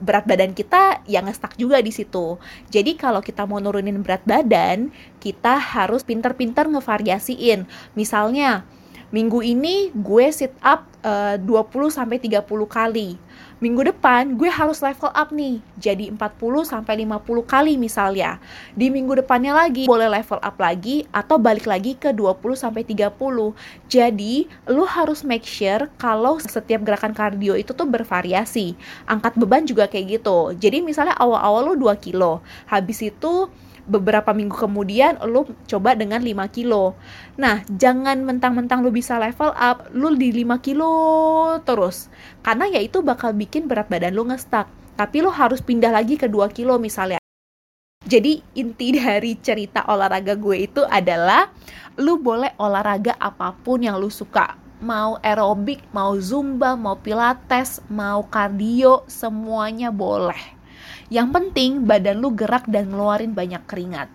berat 0.00 0.24
badan 0.24 0.56
kita 0.56 1.04
yang 1.04 1.28
ngestak 1.28 1.60
juga 1.60 1.76
di 1.84 1.92
situ. 1.92 2.40
Jadi 2.72 2.96
kalau 2.96 3.20
kita 3.20 3.44
mau 3.44 3.60
nurunin 3.60 4.00
berat 4.00 4.24
badan, 4.24 4.88
kita 5.20 5.60
harus 5.60 6.08
pinter-pinter 6.08 6.64
ngevariasiin. 6.72 7.68
Misalnya, 7.92 8.64
Minggu 9.14 9.38
ini 9.38 9.94
gue 9.94 10.26
sit 10.34 10.50
up 10.66 10.82
eh, 11.06 11.38
uh, 11.38 11.62
20 11.62 11.94
sampai 11.94 12.18
30 12.18 12.42
kali. 12.66 13.14
Minggu 13.56 13.88
depan 13.88 14.36
gue 14.36 14.52
harus 14.52 14.84
level 14.84 15.08
up 15.16 15.32
nih, 15.32 15.64
jadi 15.80 16.12
40 16.12 16.20
sampai 16.66 17.06
50 17.08 17.24
kali 17.48 17.80
misalnya. 17.80 18.36
Di 18.76 18.92
minggu 18.92 19.16
depannya 19.16 19.56
lagi 19.56 19.88
boleh 19.88 20.12
level 20.12 20.36
up 20.44 20.60
lagi 20.60 21.08
atau 21.08 21.40
balik 21.40 21.64
lagi 21.64 21.96
ke 21.96 22.12
20 22.12 22.36
sampai 22.52 22.84
30. 22.84 23.16
Jadi, 23.88 24.44
lu 24.68 24.84
harus 24.84 25.24
make 25.24 25.48
sure 25.48 25.88
kalau 25.96 26.36
setiap 26.36 26.84
gerakan 26.84 27.16
kardio 27.16 27.56
itu 27.56 27.72
tuh 27.72 27.88
bervariasi. 27.88 28.76
Angkat 29.08 29.40
beban 29.40 29.64
juga 29.64 29.88
kayak 29.88 30.20
gitu. 30.20 30.52
Jadi 30.60 30.84
misalnya 30.84 31.16
awal-awal 31.16 31.72
lu 31.72 31.88
2 31.88 31.96
kilo, 31.96 32.44
habis 32.68 33.00
itu 33.00 33.48
beberapa 33.86 34.34
minggu 34.34 34.58
kemudian 34.58 35.22
lu 35.24 35.46
coba 35.70 35.94
dengan 35.94 36.20
5 36.20 36.50
kilo. 36.50 36.98
Nah, 37.38 37.62
jangan 37.70 38.18
mentang-mentang 38.26 38.82
lu 38.82 38.90
bisa 38.90 39.16
level 39.16 39.54
up, 39.54 39.86
lu 39.94 40.12
di 40.18 40.34
5 40.34 40.58
kilo 40.58 40.92
terus. 41.62 42.10
Karena 42.42 42.66
ya 42.66 42.82
itu 42.82 43.00
bakal 43.00 43.32
bikin 43.32 43.70
berat 43.70 43.86
badan 43.86 44.12
lu 44.12 44.26
ngestak. 44.26 44.66
Tapi 44.98 45.22
lu 45.22 45.30
harus 45.30 45.62
pindah 45.62 45.94
lagi 45.94 46.18
ke 46.18 46.26
2 46.26 46.50
kilo 46.50 46.76
misalnya. 46.82 47.22
Jadi 48.06 48.42
inti 48.58 48.94
dari 48.98 49.38
cerita 49.38 49.86
olahraga 49.86 50.34
gue 50.34 50.66
itu 50.66 50.82
adalah 50.82 51.50
lu 51.96 52.18
boleh 52.18 52.52
olahraga 52.58 53.14
apa 53.16 53.54
pun 53.54 53.86
yang 53.86 53.96
lu 53.96 54.10
suka. 54.10 54.58
Mau 54.76 55.16
aerobik, 55.24 55.80
mau 55.96 56.12
zumba, 56.20 56.76
mau 56.76 57.00
pilates, 57.00 57.80
mau 57.88 58.20
kardio, 58.28 59.08
semuanya 59.08 59.88
boleh 59.88 60.55
yang 61.08 61.30
penting 61.34 61.86
badan 61.86 62.18
lu 62.18 62.34
gerak 62.34 62.66
dan 62.66 62.90
ngeluarin 62.90 63.32
banyak 63.32 63.62
keringat. 63.66 64.08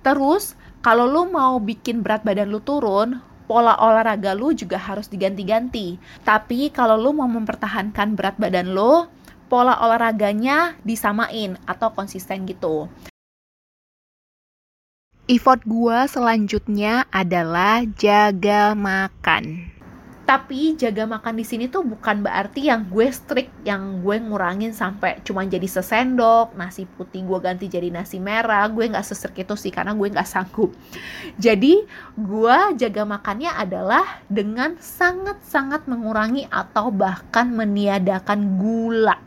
Terus, 0.00 0.54
kalau 0.80 1.10
lu 1.10 1.26
mau 1.26 1.58
bikin 1.58 2.06
berat 2.06 2.22
badan 2.22 2.46
lu 2.46 2.62
turun, 2.62 3.18
pola 3.50 3.74
olahraga 3.78 4.34
lu 4.34 4.54
juga 4.54 4.78
harus 4.78 5.10
diganti-ganti. 5.10 5.98
Tapi 6.22 6.70
kalau 6.70 6.94
lu 6.94 7.10
mau 7.14 7.26
mempertahankan 7.26 8.14
berat 8.14 8.38
badan 8.38 8.70
lu, 8.70 9.06
pola 9.46 9.78
olahraganya 9.82 10.74
disamain 10.82 11.58
atau 11.66 11.90
konsisten 11.94 12.46
gitu. 12.46 12.90
Effort 15.26 15.58
gua 15.66 16.06
selanjutnya 16.06 17.02
adalah 17.10 17.82
jaga 17.98 18.78
makan. 18.78 19.75
Tapi 20.26 20.74
jaga 20.74 21.06
makan 21.06 21.38
di 21.38 21.46
sini 21.46 21.70
tuh 21.70 21.86
bukan 21.86 22.26
berarti 22.26 22.66
yang 22.66 22.90
gue 22.90 23.06
strict, 23.14 23.62
yang 23.62 24.02
gue 24.02 24.18
ngurangin 24.18 24.74
sampai 24.74 25.22
cuma 25.22 25.46
jadi 25.46 25.70
sesendok, 25.70 26.50
nasi 26.58 26.82
putih 26.82 27.22
gue 27.22 27.38
ganti 27.38 27.70
jadi 27.70 27.94
nasi 27.94 28.18
merah. 28.18 28.66
Gue 28.66 28.90
nggak 28.90 29.06
sesrik 29.06 29.46
itu 29.46 29.54
sih 29.54 29.70
karena 29.70 29.94
gue 29.94 30.10
nggak 30.10 30.26
sanggup. 30.26 30.74
Jadi 31.38 31.86
gue 32.18 32.58
jaga 32.74 33.02
makannya 33.06 33.54
adalah 33.54 34.26
dengan 34.26 34.74
sangat-sangat 34.82 35.86
mengurangi 35.86 36.50
atau 36.50 36.90
bahkan 36.90 37.46
meniadakan 37.46 38.58
gula. 38.58 39.25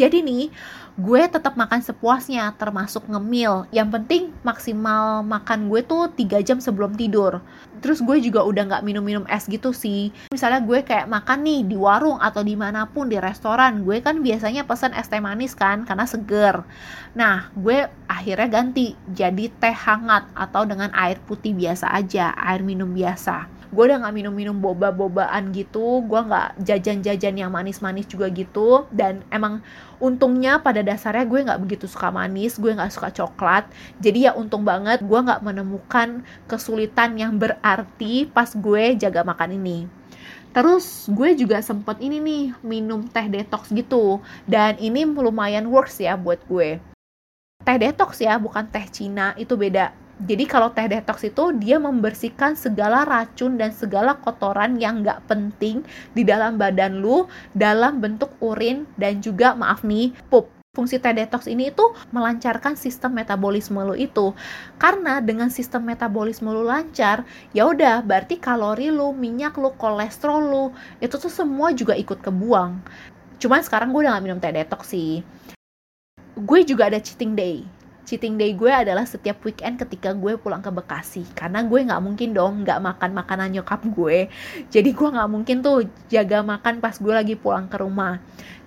Jadi 0.00 0.24
nih 0.24 0.48
gue 0.92 1.24
tetap 1.24 1.56
makan 1.56 1.80
sepuasnya 1.80 2.52
termasuk 2.60 3.08
ngemil. 3.08 3.64
Yang 3.72 3.88
penting 3.96 4.22
maksimal 4.44 5.24
makan 5.24 5.72
gue 5.72 5.80
tuh 5.84 6.12
3 6.12 6.44
jam 6.44 6.60
sebelum 6.60 6.92
tidur. 6.96 7.40
Terus 7.80 8.04
gue 8.04 8.20
juga 8.20 8.44
udah 8.44 8.68
nggak 8.68 8.84
minum-minum 8.84 9.24
es 9.28 9.48
gitu 9.48 9.72
sih. 9.72 10.12
Misalnya 10.28 10.60
gue 10.60 10.84
kayak 10.84 11.08
makan 11.08 11.48
nih 11.48 11.60
di 11.64 11.76
warung 11.80 12.20
atau 12.20 12.44
di 12.44 12.52
mana 12.52 12.84
pun 12.84 13.08
di 13.08 13.16
restoran 13.16 13.84
gue 13.88 14.04
kan 14.04 14.20
biasanya 14.20 14.68
pesan 14.68 14.92
es 14.92 15.08
teh 15.08 15.20
manis 15.20 15.56
kan 15.56 15.88
karena 15.88 16.04
seger. 16.04 16.60
Nah 17.16 17.48
gue 17.56 17.88
akhirnya 18.04 18.48
ganti 18.52 18.92
jadi 19.08 19.48
teh 19.48 19.76
hangat 19.76 20.28
atau 20.36 20.68
dengan 20.68 20.92
air 20.92 21.16
putih 21.24 21.56
biasa 21.56 21.88
aja 21.88 22.36
air 22.36 22.60
minum 22.60 22.92
biasa 22.92 23.61
gue 23.72 23.84
udah 23.88 24.04
nggak 24.04 24.14
minum-minum 24.14 24.60
boba-bobaan 24.60 25.50
gitu. 25.56 26.04
Gue 26.04 26.20
nggak 26.20 26.60
jajan-jajan 26.60 27.34
yang 27.40 27.48
manis-manis 27.48 28.04
juga 28.04 28.28
gitu. 28.28 28.84
Dan 28.92 29.24
emang 29.32 29.64
untungnya 29.96 30.60
pada 30.60 30.84
dasarnya 30.84 31.24
gue 31.24 31.40
nggak 31.48 31.60
begitu 31.64 31.88
suka 31.88 32.12
manis 32.12 32.60
gue 32.60 32.68
nggak 32.68 32.92
suka 32.92 33.08
coklat. 33.10 33.64
Jadi 34.04 34.28
ya 34.28 34.36
untung 34.36 34.62
banget 34.62 35.00
gue 35.00 35.18
nggak 35.18 35.40
menemukan 35.40 36.20
kesulitan 36.44 37.16
yang 37.16 37.40
berarti 37.40 38.28
pas 38.28 38.52
gue 38.52 38.92
jaga 39.00 39.24
makan 39.24 39.56
ini. 39.56 39.88
Terus 40.52 41.08
gue 41.08 41.32
juga 41.32 41.64
sempet 41.64 41.96
ini 42.04 42.20
nih 42.20 42.44
minum 42.60 43.08
teh 43.08 43.24
detox 43.24 43.72
gitu. 43.72 44.20
Dan 44.44 44.76
ini 44.76 45.08
lumayan 45.08 45.64
works 45.72 45.96
ya 45.96 46.12
buat 46.20 46.44
gue. 46.44 46.76
Teh 47.64 47.78
detox 47.80 48.20
ya 48.20 48.36
bukan 48.36 48.68
teh 48.68 48.84
Cina 48.92 49.32
itu 49.40 49.56
beda 49.56 50.01
jadi 50.22 50.46
kalau 50.46 50.70
teh 50.70 50.86
detox 50.86 51.26
itu 51.26 51.50
dia 51.58 51.82
membersihkan 51.82 52.54
segala 52.54 53.02
racun 53.02 53.58
dan 53.58 53.74
segala 53.74 54.14
kotoran 54.22 54.78
yang 54.78 55.02
nggak 55.02 55.26
penting 55.26 55.82
di 56.14 56.22
dalam 56.22 56.54
badan 56.54 57.02
lu 57.02 57.26
dalam 57.58 57.98
bentuk 57.98 58.30
urin 58.38 58.86
dan 58.94 59.18
juga 59.18 59.58
maaf 59.58 59.82
nih 59.82 60.14
pup. 60.30 60.46
Fungsi 60.72 61.02
teh 61.02 61.10
detox 61.12 61.50
ini 61.50 61.74
itu 61.74 61.84
melancarkan 62.14 62.78
sistem 62.78 63.18
metabolisme 63.18 63.82
lu 63.82 63.98
itu. 63.98 64.30
Karena 64.78 65.18
dengan 65.18 65.50
sistem 65.50 65.90
metabolisme 65.90 66.48
lu 66.54 66.62
lancar 66.64 67.26
ya 67.50 67.66
udah 67.66 68.00
berarti 68.06 68.38
kalori 68.38 68.94
lu 68.94 69.10
minyak 69.10 69.58
lu 69.58 69.74
kolesterol 69.74 70.40
lu 70.40 70.64
itu 71.02 71.18
tuh 71.18 71.34
semua 71.34 71.74
juga 71.74 71.98
ikut 71.98 72.22
kebuang. 72.22 72.78
Cuman 73.42 73.60
sekarang 73.66 73.90
gue 73.90 74.06
udah 74.06 74.14
gak 74.16 74.24
minum 74.24 74.38
teh 74.38 74.54
detox 74.54 74.94
sih. 74.94 75.26
Gue 76.38 76.62
juga 76.62 76.86
ada 76.88 77.02
cheating 77.02 77.34
day 77.34 77.81
cheating 78.02 78.34
day 78.36 78.52
gue 78.52 78.68
adalah 78.68 79.06
setiap 79.06 79.40
weekend 79.46 79.78
ketika 79.78 80.12
gue 80.12 80.34
pulang 80.38 80.60
ke 80.60 80.70
Bekasi. 80.70 81.24
Karena 81.32 81.62
gue 81.62 81.80
nggak 81.82 82.02
mungkin 82.02 82.30
dong 82.34 82.62
nggak 82.66 82.80
makan 82.82 83.10
makanan 83.14 83.48
nyokap 83.58 83.82
gue. 83.88 84.28
Jadi 84.68 84.90
gue 84.90 85.08
nggak 85.08 85.30
mungkin 85.30 85.56
tuh 85.62 85.86
jaga 86.10 86.42
makan 86.42 86.82
pas 86.82 86.94
gue 86.98 87.14
lagi 87.14 87.34
pulang 87.38 87.70
ke 87.70 87.76
rumah. 87.78 88.18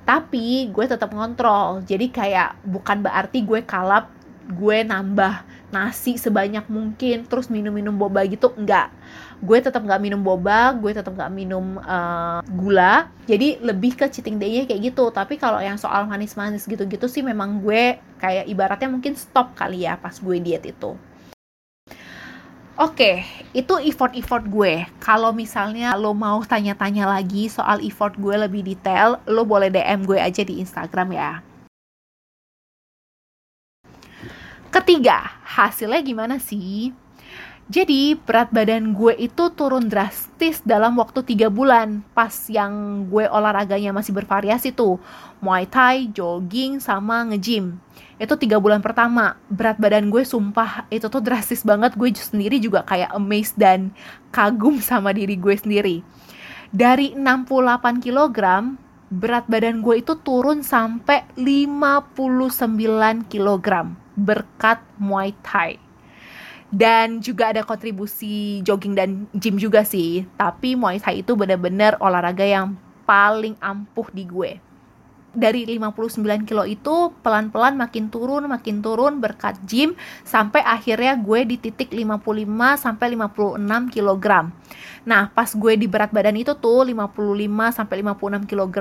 Tapi 0.06 0.70
gue 0.70 0.86
tetap 0.86 1.12
ngontrol. 1.12 1.84
Jadi 1.84 2.10
kayak 2.10 2.62
bukan 2.63 3.04
berarti 3.04 3.44
gue 3.44 3.62
kalap 3.65 4.12
gue 4.46 4.77
nambah 4.86 5.42
nasi 5.74 6.22
sebanyak 6.22 6.70
mungkin 6.70 7.25
terus 7.25 7.50
minum-minum 7.50 7.98
boba 7.98 8.22
gitu 8.30 8.54
enggak 8.54 8.94
gue 9.44 9.58
tetap 9.60 9.84
nggak 9.84 10.00
minum 10.00 10.22
boba 10.24 10.72
gue 10.80 10.92
tetap 10.96 11.12
nggak 11.12 11.32
minum 11.34 11.80
uh, 11.84 12.39
gula 12.46 13.12
jadi 13.27 13.60
lebih 13.60 14.00
ke 14.00 14.08
cheating 14.08 14.39
day-nya 14.39 14.63
kayak 14.63 14.94
gitu 14.94 15.12
tapi 15.12 15.36
kalau 15.36 15.60
yang 15.60 15.75
soal 15.75 16.08
manis-manis 16.08 16.63
gitu-gitu 16.63 17.08
sih 17.12 17.25
memang 17.25 17.60
gue 17.60 18.00
kayak 18.20 18.48
ibaratnya 18.48 18.88
mungkin 18.88 19.18
stop 19.20 19.51
kali 19.58 19.84
ya 19.84 20.00
pas 20.00 20.15
gue 20.15 20.38
diet 20.39 20.63
itu 20.63 20.96
Oke, 22.75 23.08
okay, 23.08 23.15
itu 23.56 23.72
effort-effort 23.88 24.51
gue. 24.51 24.84
Kalau 25.00 25.32
misalnya 25.32 25.96
lo 25.96 26.12
mau 26.12 26.44
tanya-tanya 26.44 27.08
lagi 27.08 27.48
soal 27.48 27.80
effort 27.80 28.20
gue 28.20 28.36
lebih 28.36 28.68
detail, 28.68 29.15
lo 29.32 29.48
boleh 29.48 29.72
DM 29.72 30.04
gue 30.04 30.20
aja 30.20 30.44
di 30.44 30.60
Instagram 30.60 31.15
ya. 31.15 31.39
Ketiga, 34.75 35.39
hasilnya 35.48 36.04
gimana 36.04 36.36
sih? 36.36 37.04
Jadi 37.65 38.13
berat 38.13 38.53
badan 38.53 38.93
gue 38.93 39.17
itu 39.17 39.50
turun 39.57 39.89
drastis 39.89 40.62
dalam 40.62 41.01
waktu 41.01 41.25
3 41.25 41.50
bulan 41.50 42.05
Pas 42.13 42.29
yang 42.45 43.05
gue 43.10 43.25
olahraganya 43.25 43.89
masih 43.89 44.13
bervariasi 44.13 44.69
tuh. 44.69 45.01
Muay 45.41 45.65
Thai, 45.65 46.13
jogging, 46.13 46.77
sama 46.77 47.25
nge-gym. 47.25 47.81
Itu 48.22 48.38
3 48.38 48.62
bulan 48.62 48.86
pertama. 48.86 49.41
Berat 49.50 49.81
badan 49.81 50.13
gue 50.13 50.22
sumpah 50.22 50.86
itu 50.93 51.10
tuh 51.10 51.25
drastis 51.25 51.65
banget. 51.65 51.98
Gue 51.98 52.13
sendiri 52.13 52.62
juga 52.62 52.86
kayak 52.86 53.10
amazed 53.17 53.57
dan 53.57 53.89
kagum 54.29 54.77
sama 54.77 55.10
diri 55.10 55.34
gue 55.34 55.57
sendiri. 55.57 56.05
Dari 56.69 57.17
68 57.17 57.98
kg 58.05 58.38
berat 59.10 59.50
badan 59.50 59.81
gue 59.81 60.05
itu 60.05 60.13
turun 60.22 60.62
sampai 60.62 61.25
59 61.34 62.13
kg 63.25 63.67
berkat 64.13 64.80
Muay 65.01 65.34
Thai. 65.41 65.85
Dan 66.73 67.21
juga 67.21 67.54
ada 67.54 67.62
kontribusi 67.62 68.60
jogging 68.65 68.97
dan 68.97 69.10
gym 69.38 69.56
juga 69.62 69.86
sih. 69.86 70.25
Tapi 70.36 70.73
Muay 70.73 70.97
Thai 70.99 71.21
itu 71.21 71.38
benar-benar 71.38 71.95
olahraga 72.01 72.43
yang 72.43 72.75
paling 73.06 73.56
ampuh 73.62 74.10
di 74.12 74.25
gue. 74.25 74.58
Dari 75.36 75.67
59 75.67 76.47
kilo 76.47 76.63
itu 76.63 77.12
pelan-pelan 77.19 77.75
makin 77.75 78.08
turun, 78.08 78.47
makin 78.47 78.80
turun 78.80 79.19
berkat 79.19 79.60
gym 79.67 79.91
sampai 80.23 80.63
akhirnya 80.63 81.12
gue 81.19 81.43
di 81.43 81.60
titik 81.60 81.91
55 81.91 82.23
sampai 82.80 83.19
56 83.19 83.91
kilogram. 83.91 84.56
Nah, 85.04 85.28
pas 85.36 85.51
gue 85.51 85.75
di 85.75 85.91
berat 85.91 86.15
badan 86.15 86.39
itu 86.39 86.56
tuh 86.56 86.88
55 86.88 87.12
sampai 87.75 87.95
56 87.99 88.47
kg, 88.47 88.78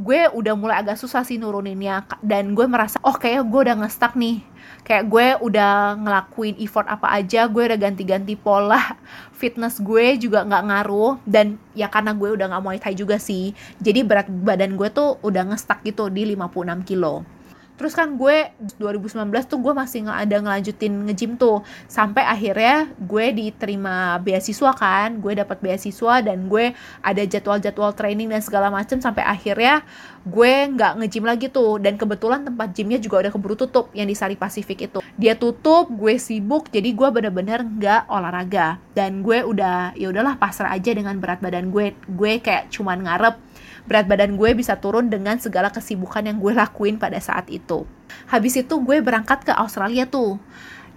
gue 0.00 0.20
udah 0.32 0.54
mulai 0.56 0.80
agak 0.80 0.96
susah 0.96 1.20
sih 1.20 1.36
nuruninnya 1.36 2.08
dan 2.24 2.56
gue 2.56 2.64
merasa 2.64 2.96
oh 3.04 3.14
kayak 3.14 3.44
gue 3.44 3.60
udah 3.68 3.84
ngestak 3.84 4.16
nih. 4.16 4.40
Kayak 4.86 5.04
gue 5.06 5.26
udah 5.46 5.96
ngelakuin 6.00 6.56
effort 6.58 6.86
apa 6.88 7.10
aja, 7.14 7.46
gue 7.46 7.62
udah 7.62 7.78
ganti-ganti 7.78 8.34
pola 8.34 8.98
fitness 9.40 9.80
gue 9.80 10.20
juga 10.20 10.44
nggak 10.44 10.64
ngaruh 10.68 11.16
dan 11.24 11.56
ya 11.72 11.88
karena 11.88 12.12
gue 12.12 12.28
udah 12.36 12.46
nggak 12.52 12.62
mau 12.62 12.76
Thai 12.76 12.94
juga 12.96 13.16
sih. 13.16 13.56
Jadi 13.80 14.04
berat 14.04 14.28
badan 14.28 14.76
gue 14.76 14.88
tuh 14.92 15.16
udah 15.24 15.52
ngestak 15.52 15.80
gitu 15.84 16.12
di 16.12 16.28
56 16.36 16.84
kilo 16.84 17.39
terus 17.80 17.96
kan 17.96 18.12
gue 18.12 18.52
2019 18.76 19.24
tuh 19.48 19.56
gue 19.56 19.72
masih 19.72 20.04
ada 20.04 20.36
ngelanjutin 20.36 21.08
ngejim 21.08 21.40
tuh. 21.40 21.64
Sampai 21.88 22.28
akhirnya 22.28 22.92
gue 23.00 23.32
diterima 23.32 24.20
beasiswa 24.20 24.76
kan. 24.76 25.16
Gue 25.16 25.32
dapat 25.32 25.64
beasiswa 25.64 26.20
dan 26.20 26.44
gue 26.44 26.76
ada 27.00 27.22
jadwal-jadwal 27.24 27.96
training 27.96 28.28
dan 28.28 28.44
segala 28.44 28.68
macem. 28.68 29.00
Sampai 29.00 29.24
akhirnya 29.24 29.80
gue 30.28 30.52
nggak 30.76 31.00
ngejim 31.00 31.24
lagi 31.24 31.48
tuh. 31.48 31.80
Dan 31.80 31.96
kebetulan 31.96 32.44
tempat 32.44 32.76
gymnya 32.76 33.00
juga 33.00 33.24
udah 33.24 33.32
keburu 33.32 33.56
tutup 33.56 33.88
yang 33.96 34.04
di 34.04 34.12
Sari 34.12 34.36
Pasifik 34.36 34.92
itu. 34.92 35.00
Dia 35.16 35.32
tutup 35.40 35.88
gue 35.88 36.20
sibuk 36.20 36.68
jadi 36.68 36.92
gue 36.92 37.08
bener-bener 37.08 37.64
nggak 37.64 38.12
olahraga. 38.12 38.76
Dan 38.92 39.24
gue 39.24 39.40
udah 39.40 39.96
ya 39.96 40.12
udahlah 40.12 40.36
pasrah 40.36 40.76
aja 40.76 40.92
dengan 40.92 41.16
berat 41.16 41.40
badan 41.40 41.72
gue. 41.72 41.96
Gue 42.12 42.44
kayak 42.44 42.68
cuman 42.68 43.08
ngarep 43.08 43.49
berat 43.88 44.08
badan 44.08 44.34
gue 44.34 44.50
bisa 44.56 44.76
turun 44.80 45.08
dengan 45.08 45.38
segala 45.38 45.72
kesibukan 45.72 46.24
yang 46.24 46.40
gue 46.40 46.52
lakuin 46.56 46.96
pada 47.00 47.16
saat 47.20 47.48
itu. 47.48 47.84
Habis 48.28 48.66
itu 48.66 48.74
gue 48.80 49.00
berangkat 49.00 49.46
ke 49.46 49.52
Australia 49.54 50.08
tuh. 50.08 50.40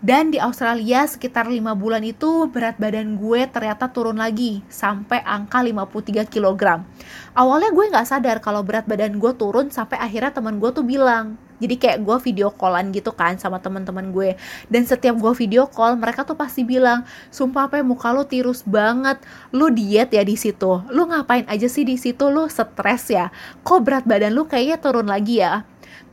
Dan 0.04 0.36
di 0.36 0.40
Australia 0.42 1.08
sekitar 1.08 1.48
5 1.48 1.64
bulan 1.80 2.04
itu 2.04 2.52
berat 2.52 2.76
badan 2.76 3.16
gue 3.16 3.48
ternyata 3.48 3.88
turun 3.88 4.20
lagi 4.20 4.60
sampai 4.68 5.24
angka 5.24 5.64
53 5.64 6.28
kg. 6.28 6.84
Awalnya 7.32 7.72
gue 7.72 7.86
gak 7.88 8.08
sadar 8.12 8.44
kalau 8.44 8.68
berat 8.68 8.84
badan 8.84 9.16
gue 9.16 9.32
turun 9.40 9.72
sampai 9.72 9.96
akhirnya 10.04 10.36
teman 10.36 10.60
gue 10.60 10.76
tuh 10.76 10.84
bilang, 10.84 11.40
jadi 11.64 11.76
kayak 11.80 11.98
gue 12.04 12.18
video 12.20 12.52
callan 12.52 12.92
gitu 12.92 13.16
kan 13.16 13.40
sama 13.40 13.64
teman-teman 13.64 14.12
gue. 14.12 14.36
Dan 14.68 14.84
setiap 14.84 15.16
gue 15.16 15.32
video 15.40 15.72
call 15.72 15.96
mereka 15.96 16.28
tuh 16.28 16.36
pasti 16.36 16.68
bilang 16.68 17.08
sumpah 17.32 17.72
apa 17.72 17.80
muka 17.80 18.12
lo 18.12 18.28
tirus 18.28 18.68
banget. 18.68 19.24
Lo 19.56 19.72
diet 19.72 20.12
ya 20.12 20.28
di 20.28 20.36
situ. 20.36 20.84
Lo 20.92 21.08
ngapain 21.08 21.48
aja 21.48 21.72
sih 21.72 21.88
di 21.88 21.96
situ? 21.96 22.28
Lo 22.28 22.52
stres 22.52 23.08
ya. 23.08 23.32
Kok 23.64 23.80
berat 23.80 24.04
badan 24.04 24.36
lo 24.36 24.44
kayaknya 24.44 24.78
turun 24.84 25.08
lagi 25.08 25.40
ya 25.40 25.64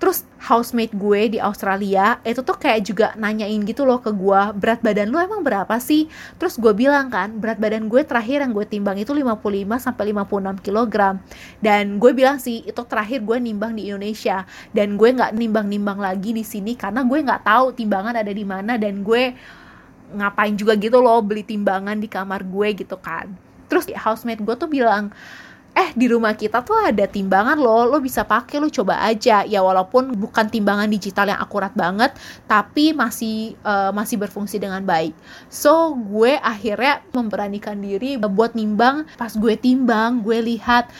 terus 0.01 0.25
housemate 0.41 0.97
gue 0.97 1.37
di 1.37 1.39
Australia 1.39 2.17
itu 2.25 2.41
tuh 2.41 2.57
kayak 2.57 2.81
juga 2.89 3.07
nanyain 3.21 3.61
gitu 3.69 3.85
loh 3.85 4.01
ke 4.01 4.09
gue 4.09 4.41
berat 4.57 4.81
badan 4.81 5.13
lu 5.13 5.21
emang 5.21 5.45
berapa 5.45 5.77
sih? 5.77 6.09
Terus 6.41 6.57
gue 6.57 6.73
bilang 6.73 7.13
kan 7.13 7.37
berat 7.37 7.61
badan 7.61 7.87
gue 7.93 8.01
terakhir 8.01 8.41
yang 8.41 8.57
gue 8.57 8.65
timbang 8.65 8.97
itu 8.97 9.13
55 9.13 9.45
sampai 9.77 10.05
56 10.17 10.65
kg 10.65 10.97
dan 11.61 12.01
gue 12.01 12.11
bilang 12.17 12.41
sih 12.41 12.65
itu 12.65 12.83
terakhir 12.89 13.21
gue 13.21 13.37
nimbang 13.37 13.77
di 13.77 13.93
Indonesia. 13.93 14.49
Dan 14.73 14.97
gue 14.97 15.13
nggak 15.13 15.37
nimbang-nimbang 15.37 16.01
lagi 16.01 16.33
di 16.33 16.43
sini 16.49 16.73
karena 16.81 17.05
gue 17.05 17.21
nggak 17.21 17.45
tahu 17.45 17.77
timbangan 17.77 18.17
ada 18.17 18.33
di 18.33 18.43
mana 18.49 18.81
dan 18.81 19.05
gue 19.05 19.37
ngapain 20.17 20.57
juga 20.57 20.75
gitu 20.81 20.99
loh 20.99 21.21
beli 21.21 21.45
timbangan 21.45 22.01
di 22.01 22.09
kamar 22.09 22.41
gue 22.49 22.73
gitu 22.73 22.97
kan. 22.97 23.29
Terus 23.69 23.87
housemate 23.93 24.41
gue 24.41 24.57
tuh 24.57 24.67
bilang 24.67 25.13
eh 25.71 25.91
di 25.95 26.11
rumah 26.11 26.35
kita 26.35 26.67
tuh 26.67 26.77
ada 26.79 27.07
timbangan 27.07 27.59
loh. 27.59 27.87
Lo 27.87 27.99
bisa 28.03 28.27
pakai 28.27 28.59
lo 28.59 28.69
coba 28.69 29.07
aja. 29.07 29.47
Ya 29.47 29.63
walaupun 29.63 30.15
bukan 30.19 30.51
timbangan 30.51 30.91
digital 30.91 31.31
yang 31.31 31.41
akurat 31.41 31.71
banget 31.75 32.15
tapi 32.51 32.91
masih 32.91 33.55
uh, 33.63 33.95
masih 33.95 34.19
berfungsi 34.19 34.59
dengan 34.59 34.83
baik. 34.83 35.15
So 35.47 35.95
gue 35.95 36.37
akhirnya 36.39 37.03
memberanikan 37.15 37.79
diri 37.79 38.19
buat 38.19 38.59
nimbang. 38.59 39.07
Pas 39.15 39.33
gue 39.35 39.55
timbang 39.55 40.23
gue 40.23 40.39
lihat 40.43 40.91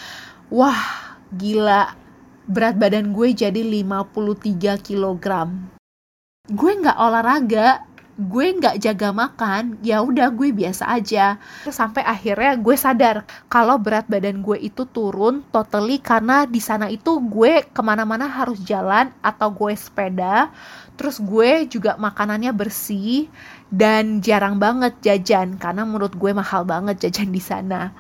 wah 0.49 0.79
gila. 1.35 1.99
Berat 2.51 2.75
badan 2.75 3.15
gue 3.15 3.31
jadi 3.31 3.63
53 3.63 4.83
kg. 4.83 5.27
Gue 6.51 6.73
nggak 6.83 6.99
olahraga, 6.99 7.87
gue 8.21 8.47
nggak 8.61 8.77
jaga 8.85 9.17
makan, 9.17 9.81
ya 9.81 10.05
udah 10.05 10.29
gue 10.29 10.53
biasa 10.53 10.93
aja. 10.93 11.41
Sampai 11.65 12.05
akhirnya 12.05 12.61
gue 12.61 12.77
sadar 12.77 13.25
kalau 13.49 13.81
berat 13.81 14.05
badan 14.13 14.45
gue 14.45 14.61
itu 14.61 14.85
turun 14.85 15.41
totally 15.49 15.97
karena 15.97 16.45
di 16.45 16.61
sana 16.61 16.93
itu 16.93 17.17
gue 17.17 17.65
ke 17.65 17.81
mana-mana 17.81 18.29
harus 18.29 18.61
jalan 18.61 19.09
atau 19.25 19.49
gue 19.49 19.73
sepeda. 19.73 20.53
Terus 21.01 21.17
gue 21.17 21.65
juga 21.73 21.97
makanannya 21.97 22.53
bersih 22.53 23.33
dan 23.73 24.21
jarang 24.21 24.61
banget 24.61 25.01
jajan 25.01 25.57
karena 25.57 25.89
menurut 25.89 26.13
gue 26.13 26.37
mahal 26.37 26.69
banget 26.69 27.09
jajan 27.09 27.33
di 27.33 27.41
sana. 27.41 27.97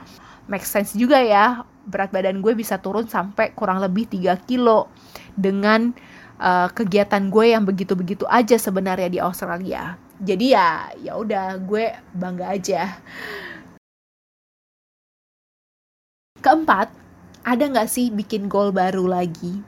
Make 0.52 0.68
sense 0.68 0.92
juga 0.92 1.16
ya, 1.24 1.64
berat 1.88 2.12
badan 2.12 2.44
gue 2.44 2.52
bisa 2.52 2.76
turun 2.76 3.08
sampai 3.08 3.56
kurang 3.56 3.80
lebih 3.80 4.04
3 4.04 4.36
kilo 4.44 4.92
dengan 5.32 5.96
uh, 6.36 6.68
kegiatan 6.68 7.32
gue 7.32 7.56
yang 7.56 7.64
begitu-begitu 7.64 8.28
aja 8.28 8.60
sebenarnya 8.60 9.08
di 9.08 9.16
Australia 9.22 10.09
jadi 10.20 10.46
ya 10.52 10.68
ya 11.00 11.12
udah 11.16 11.56
gue 11.64 11.96
bangga 12.12 12.52
aja. 12.52 13.00
Keempat 16.40 16.88
ada 17.44 17.64
nggak 17.64 17.88
sih 17.88 18.12
bikin 18.12 18.48
goal 18.48 18.72
baru 18.72 19.08
lagi? 19.08 19.60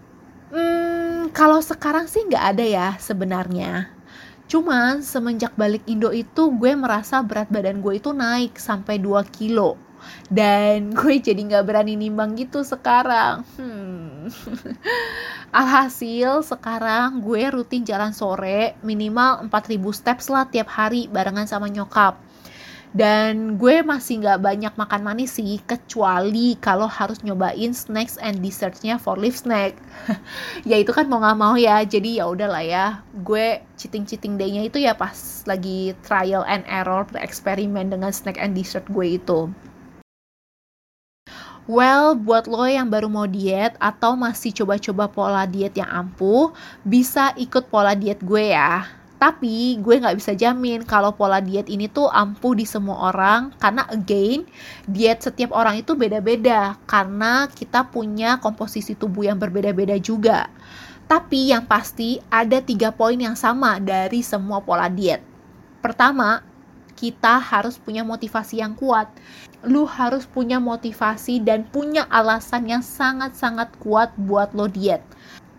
Hmm, 0.53 1.33
kalau 1.33 1.61
sekarang 1.65 2.05
sih 2.05 2.25
nggak 2.29 2.45
ada 2.57 2.65
ya 2.65 2.89
sebenarnya. 3.01 3.89
Cuman 4.49 5.01
semenjak 5.01 5.57
balik 5.57 5.81
Indo 5.89 6.13
itu 6.13 6.53
gue 6.53 6.77
merasa 6.77 7.25
berat 7.25 7.49
badan 7.49 7.81
gue 7.81 7.97
itu 7.97 8.13
naik 8.13 8.61
sampai 8.61 9.01
2 9.01 9.25
kilo 9.33 9.81
dan 10.31 10.91
gue 10.99 11.19
jadi 11.19 11.39
nggak 11.39 11.65
berani 11.65 11.95
nimbang 11.99 12.35
gitu 12.39 12.63
sekarang 12.63 13.47
hmm. 13.59 14.31
Alhasil 15.53 16.41
sekarang 16.41 17.21
gue 17.21 17.43
rutin 17.53 17.85
jalan 17.85 18.17
sore 18.17 18.73
minimal 18.81 19.53
4000 19.53 19.93
steps 19.93 20.33
lah 20.33 20.49
tiap 20.49 20.73
hari 20.73 21.13
barengan 21.13 21.45
sama 21.45 21.69
nyokap. 21.69 22.17
Dan 22.93 23.57
gue 23.57 23.81
masih 23.81 24.21
nggak 24.21 24.41
banyak 24.45 24.75
makan 24.77 25.01
manis 25.01 25.41
sih, 25.41 25.57
kecuali 25.65 26.61
kalau 26.61 26.85
harus 26.85 27.25
nyobain 27.25 27.73
snacks 27.73 28.21
and 28.21 28.45
dessertnya 28.45 29.01
for 29.01 29.17
live 29.17 29.33
snack. 29.33 29.73
ya 30.69 30.77
itu 30.77 30.93
kan 30.93 31.09
mau 31.09 31.17
nggak 31.25 31.39
mau 31.41 31.57
ya, 31.57 31.81
jadi 31.89 32.21
ya 32.21 32.29
udahlah 32.29 32.61
ya. 32.61 33.01
Gue 33.25 33.65
cheating 33.81 34.05
cheating 34.05 34.37
day-nya 34.37 34.69
itu 34.69 34.77
ya 34.77 34.93
pas 34.93 35.17
lagi 35.49 35.97
trial 36.05 36.45
and 36.45 36.69
error, 36.69 37.09
eksperimen 37.17 37.89
dengan 37.89 38.13
snack 38.13 38.37
and 38.37 38.53
dessert 38.53 38.85
gue 38.93 39.17
itu. 39.17 39.49
Well, 41.73 42.21
buat 42.21 42.53
lo 42.53 42.69
yang 42.69 42.93
baru 42.93 43.09
mau 43.09 43.25
diet 43.25 43.81
atau 43.81 44.13
masih 44.13 44.53
coba-coba 44.53 45.09
pola 45.09 45.49
diet 45.49 45.73
yang 45.73 45.89
ampuh, 45.89 46.53
bisa 46.85 47.33
ikut 47.41 47.73
pola 47.73 47.97
diet 47.97 48.21
gue 48.21 48.53
ya. 48.53 48.85
Tapi 49.17 49.81
gue 49.81 49.97
nggak 49.97 50.21
bisa 50.21 50.37
jamin 50.37 50.85
kalau 50.85 51.17
pola 51.17 51.41
diet 51.41 51.73
ini 51.73 51.89
tuh 51.89 52.13
ampuh 52.13 52.53
di 52.53 52.69
semua 52.69 53.09
orang 53.09 53.57
karena 53.57 53.89
again 53.89 54.45
diet 54.85 55.25
setiap 55.25 55.57
orang 55.57 55.81
itu 55.81 55.97
beda-beda 55.97 56.77
karena 56.85 57.49
kita 57.49 57.89
punya 57.89 58.37
komposisi 58.37 58.93
tubuh 58.93 59.33
yang 59.33 59.41
berbeda-beda 59.41 59.97
juga. 59.97 60.53
Tapi 61.09 61.57
yang 61.57 61.65
pasti 61.65 62.21
ada 62.29 62.61
tiga 62.61 62.93
poin 62.93 63.17
yang 63.17 63.33
sama 63.33 63.81
dari 63.81 64.21
semua 64.21 64.61
pola 64.61 64.93
diet. 64.93 65.25
Pertama, 65.81 66.45
kita 67.03 67.43
harus 67.43 67.83
punya 67.83 68.07
motivasi 68.07 68.63
yang 68.63 68.79
kuat 68.79 69.11
lu 69.63 69.87
harus 69.87 70.27
punya 70.27 70.59
motivasi 70.59 71.39
dan 71.39 71.63
punya 71.71 72.07
alasan 72.11 72.67
yang 72.67 72.83
sangat-sangat 72.83 73.71
kuat 73.79 74.11
buat 74.19 74.51
lo 74.59 74.67
diet. 74.67 75.03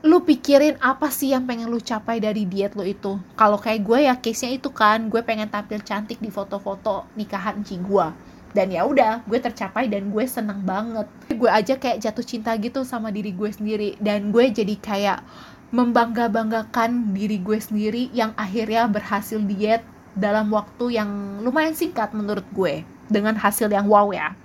Lu 0.03 0.19
pikirin 0.19 0.75
apa 0.84 1.08
sih 1.08 1.32
yang 1.32 1.47
pengen 1.47 1.71
lu 1.71 1.79
capai 1.79 2.19
dari 2.19 2.43
diet 2.43 2.75
lo 2.75 2.84
itu? 2.84 3.15
Kalau 3.39 3.56
kayak 3.56 3.88
gue 3.88 3.99
ya 4.03 4.19
case-nya 4.19 4.60
itu 4.60 4.67
kan, 4.75 5.08
gue 5.08 5.23
pengen 5.23 5.47
tampil 5.47 5.79
cantik 5.79 6.19
di 6.19 6.27
foto-foto 6.27 7.08
nikahan 7.15 7.63
Ci 7.63 7.79
gue. 7.79 8.08
Dan 8.51 8.69
ya 8.75 8.84
udah, 8.84 9.23
gue 9.23 9.39
tercapai 9.39 9.88
dan 9.88 10.12
gue 10.12 10.27
seneng 10.27 10.60
banget. 10.67 11.08
Gue 11.32 11.47
aja 11.47 11.79
kayak 11.79 12.03
jatuh 12.03 12.27
cinta 12.27 12.51
gitu 12.60 12.84
sama 12.84 13.15
diri 13.15 13.32
gue 13.32 13.47
sendiri 13.47 13.95
dan 14.03 14.36
gue 14.36 14.51
jadi 14.51 14.75
kayak 14.84 15.23
membangga-banggakan 15.71 17.15
diri 17.15 17.39
gue 17.39 17.58
sendiri 17.58 18.12
yang 18.13 18.36
akhirnya 18.36 18.86
berhasil 18.91 19.39
diet 19.41 19.82
dalam 20.13 20.49
waktu 20.54 20.97
yang 20.97 21.41
lumayan 21.41 21.73
singkat 21.73 22.13
menurut 22.13 22.45
gue 22.54 22.86
dengan 23.10 23.38
hasil 23.38 23.69
yang 23.69 23.89
wow 23.89 24.10
ya. 24.13 24.38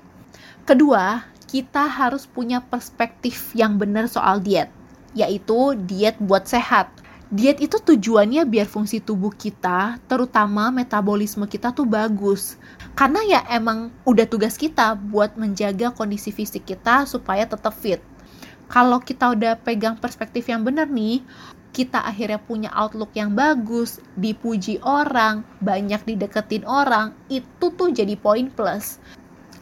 Kedua, 0.68 1.24
kita 1.48 1.88
harus 1.88 2.28
punya 2.28 2.60
perspektif 2.60 3.56
yang 3.56 3.80
benar 3.80 4.04
soal 4.04 4.36
diet, 4.40 4.68
yaitu 5.16 5.72
diet 5.88 6.20
buat 6.20 6.44
sehat. 6.44 6.92
Diet 7.28 7.60
itu 7.60 7.76
tujuannya 7.76 8.48
biar 8.48 8.64
fungsi 8.64 9.04
tubuh 9.04 9.32
kita, 9.32 10.00
terutama 10.08 10.72
metabolisme 10.72 11.44
kita 11.44 11.72
tuh 11.76 11.84
bagus. 11.84 12.56
Karena 12.96 13.20
ya 13.24 13.40
emang 13.52 13.92
udah 14.08 14.24
tugas 14.24 14.56
kita 14.56 14.96
buat 14.96 15.36
menjaga 15.36 15.92
kondisi 15.92 16.32
fisik 16.32 16.64
kita 16.64 17.04
supaya 17.04 17.44
tetap 17.44 17.76
fit. 17.76 18.00
Kalau 18.68 19.00
kita 19.00 19.32
udah 19.32 19.56
pegang 19.60 19.96
perspektif 19.96 20.48
yang 20.52 20.60
benar 20.60 20.88
nih, 20.88 21.24
kita 21.72 22.02
akhirnya 22.02 22.40
punya 22.40 22.70
outlook 22.74 23.12
yang 23.14 23.36
bagus, 23.36 24.00
dipuji 24.18 24.80
orang, 24.82 25.46
banyak 25.62 26.02
dideketin 26.04 26.64
orang, 26.64 27.14
itu 27.30 27.70
tuh 27.72 27.92
jadi 27.92 28.18
poin 28.18 28.50
plus. 28.50 28.98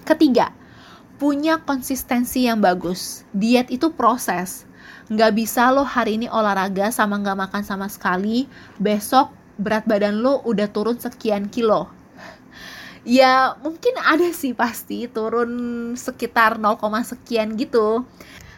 Ketiga, 0.07 0.55
punya 1.17 1.61
konsistensi 1.61 2.47
yang 2.47 2.63
bagus. 2.63 3.27
Diet 3.33 3.73
itu 3.73 3.93
proses. 3.93 4.69
Nggak 5.07 5.33
bisa 5.39 5.71
lo 5.71 5.87
hari 5.87 6.19
ini 6.19 6.27
olahraga 6.31 6.91
sama 6.91 7.19
nggak 7.23 7.39
makan 7.49 7.63
sama 7.63 7.87
sekali, 7.91 8.47
besok 8.79 9.31
berat 9.57 9.89
badan 9.89 10.21
lo 10.21 10.45
udah 10.45 10.69
turun 10.71 10.99
sekian 11.01 11.49
kilo. 11.51 11.89
Ya 13.07 13.55
mungkin 13.63 13.95
ada 14.03 14.35
sih 14.35 14.51
pasti 14.51 15.07
turun 15.07 15.95
sekitar 15.95 16.59
0, 16.59 16.83
sekian 17.07 17.55
gitu. 17.55 18.03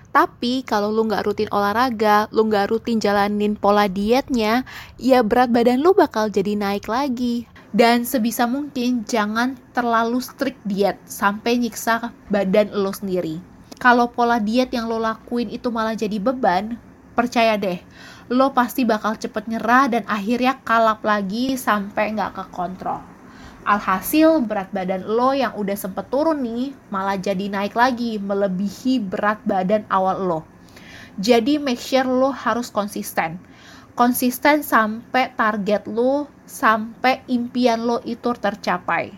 Tapi 0.08 0.64
kalau 0.64 0.88
lu 0.88 1.04
nggak 1.04 1.24
rutin 1.28 1.50
olahraga, 1.52 2.26
lu 2.32 2.48
nggak 2.48 2.72
rutin 2.72 2.98
jalanin 2.98 3.54
pola 3.54 3.86
dietnya, 3.86 4.64
ya 4.96 5.20
berat 5.20 5.52
badan 5.52 5.84
lu 5.84 5.92
bakal 5.92 6.32
jadi 6.32 6.56
naik 6.56 6.88
lagi. 6.88 7.44
Dan 7.68 8.08
sebisa 8.08 8.48
mungkin 8.48 9.04
jangan 9.04 9.60
terlalu 9.76 10.24
strict 10.24 10.58
diet 10.64 10.96
sampai 11.04 11.60
nyiksa 11.60 12.16
badan 12.32 12.72
lo 12.72 12.90
sendiri. 12.96 13.38
Kalau 13.76 14.08
pola 14.10 14.40
diet 14.40 14.72
yang 14.72 14.88
lo 14.88 14.96
lakuin 14.96 15.52
itu 15.52 15.68
malah 15.68 15.94
jadi 15.94 16.16
beban, 16.16 16.80
percaya 17.12 17.60
deh, 17.60 17.78
lo 18.32 18.52
pasti 18.52 18.88
bakal 18.88 19.16
cepet 19.16 19.48
nyerah 19.48 19.88
dan 19.92 20.02
akhirnya 20.08 20.60
kalap 20.64 21.04
lagi 21.04 21.56
sampai 21.60 22.16
nggak 22.16 22.32
ke 22.36 22.44
kontrol. 22.52 23.04
Alhasil 23.68 24.40
berat 24.48 24.72
badan 24.72 25.04
lo 25.04 25.36
yang 25.36 25.52
udah 25.52 25.76
sempet 25.76 26.08
turun 26.08 26.40
nih 26.40 26.72
malah 26.88 27.20
jadi 27.20 27.52
naik 27.52 27.76
lagi 27.76 28.16
melebihi 28.16 28.96
berat 28.96 29.44
badan 29.44 29.84
awal 29.92 30.24
lo. 30.24 30.40
Jadi 31.20 31.60
make 31.60 31.76
sure 31.76 32.08
lo 32.08 32.32
harus 32.32 32.72
konsisten. 32.72 33.36
Konsisten 33.92 34.64
sampai 34.64 35.36
target 35.36 35.84
lo, 35.84 36.32
sampai 36.48 37.20
impian 37.28 37.84
lo 37.84 38.00
itu 38.08 38.32
tercapai. 38.32 39.12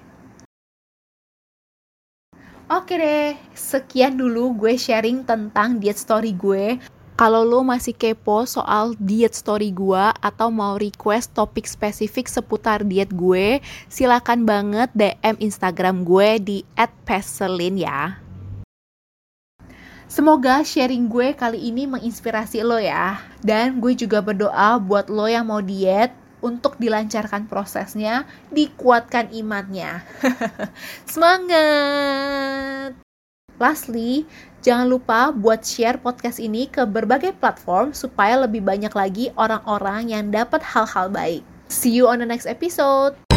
Oke 2.67 2.99
deh, 2.99 3.39
sekian 3.55 4.19
dulu 4.19 4.59
gue 4.59 4.75
sharing 4.75 5.23
tentang 5.23 5.79
diet 5.79 5.95
story 5.95 6.35
gue. 6.35 6.75
Kalau 7.21 7.45
lo 7.45 7.61
masih 7.61 7.93
kepo 7.93 8.49
soal 8.49 8.97
diet 8.97 9.37
story 9.37 9.77
gue 9.77 10.05
atau 10.25 10.49
mau 10.49 10.81
request 10.81 11.37
topik 11.37 11.69
spesifik 11.69 12.25
seputar 12.25 12.81
diet 12.81 13.13
gue, 13.13 13.61
silakan 13.93 14.49
banget 14.49 14.89
DM 14.97 15.37
Instagram 15.37 16.01
gue 16.01 16.41
di 16.41 16.59
@peselin 17.05 17.77
ya. 17.77 18.17
Semoga 20.09 20.65
sharing 20.65 21.13
gue 21.13 21.37
kali 21.37 21.69
ini 21.69 21.85
menginspirasi 21.85 22.65
lo 22.65 22.81
ya. 22.81 23.21
Dan 23.45 23.85
gue 23.85 23.93
juga 23.93 24.25
berdoa 24.25 24.81
buat 24.81 25.13
lo 25.13 25.29
yang 25.29 25.45
mau 25.45 25.61
diet 25.61 26.17
untuk 26.41 26.81
dilancarkan 26.81 27.53
prosesnya, 27.53 28.25
dikuatkan 28.49 29.29
imannya. 29.37 30.01
Semangat! 31.13 33.10
Lastly, 33.61 34.25
jangan 34.65 34.89
lupa 34.89 35.29
buat 35.37 35.61
share 35.61 36.01
podcast 36.01 36.41
ini 36.41 36.65
ke 36.65 36.89
berbagai 36.89 37.37
platform 37.37 37.93
supaya 37.93 38.41
lebih 38.41 38.65
banyak 38.65 38.91
lagi 38.97 39.29
orang-orang 39.37 40.17
yang 40.17 40.33
dapat 40.33 40.65
hal-hal 40.65 41.13
baik. 41.13 41.45
See 41.69 41.93
you 41.93 42.09
on 42.09 42.25
the 42.25 42.27
next 42.27 42.49
episode. 42.49 43.30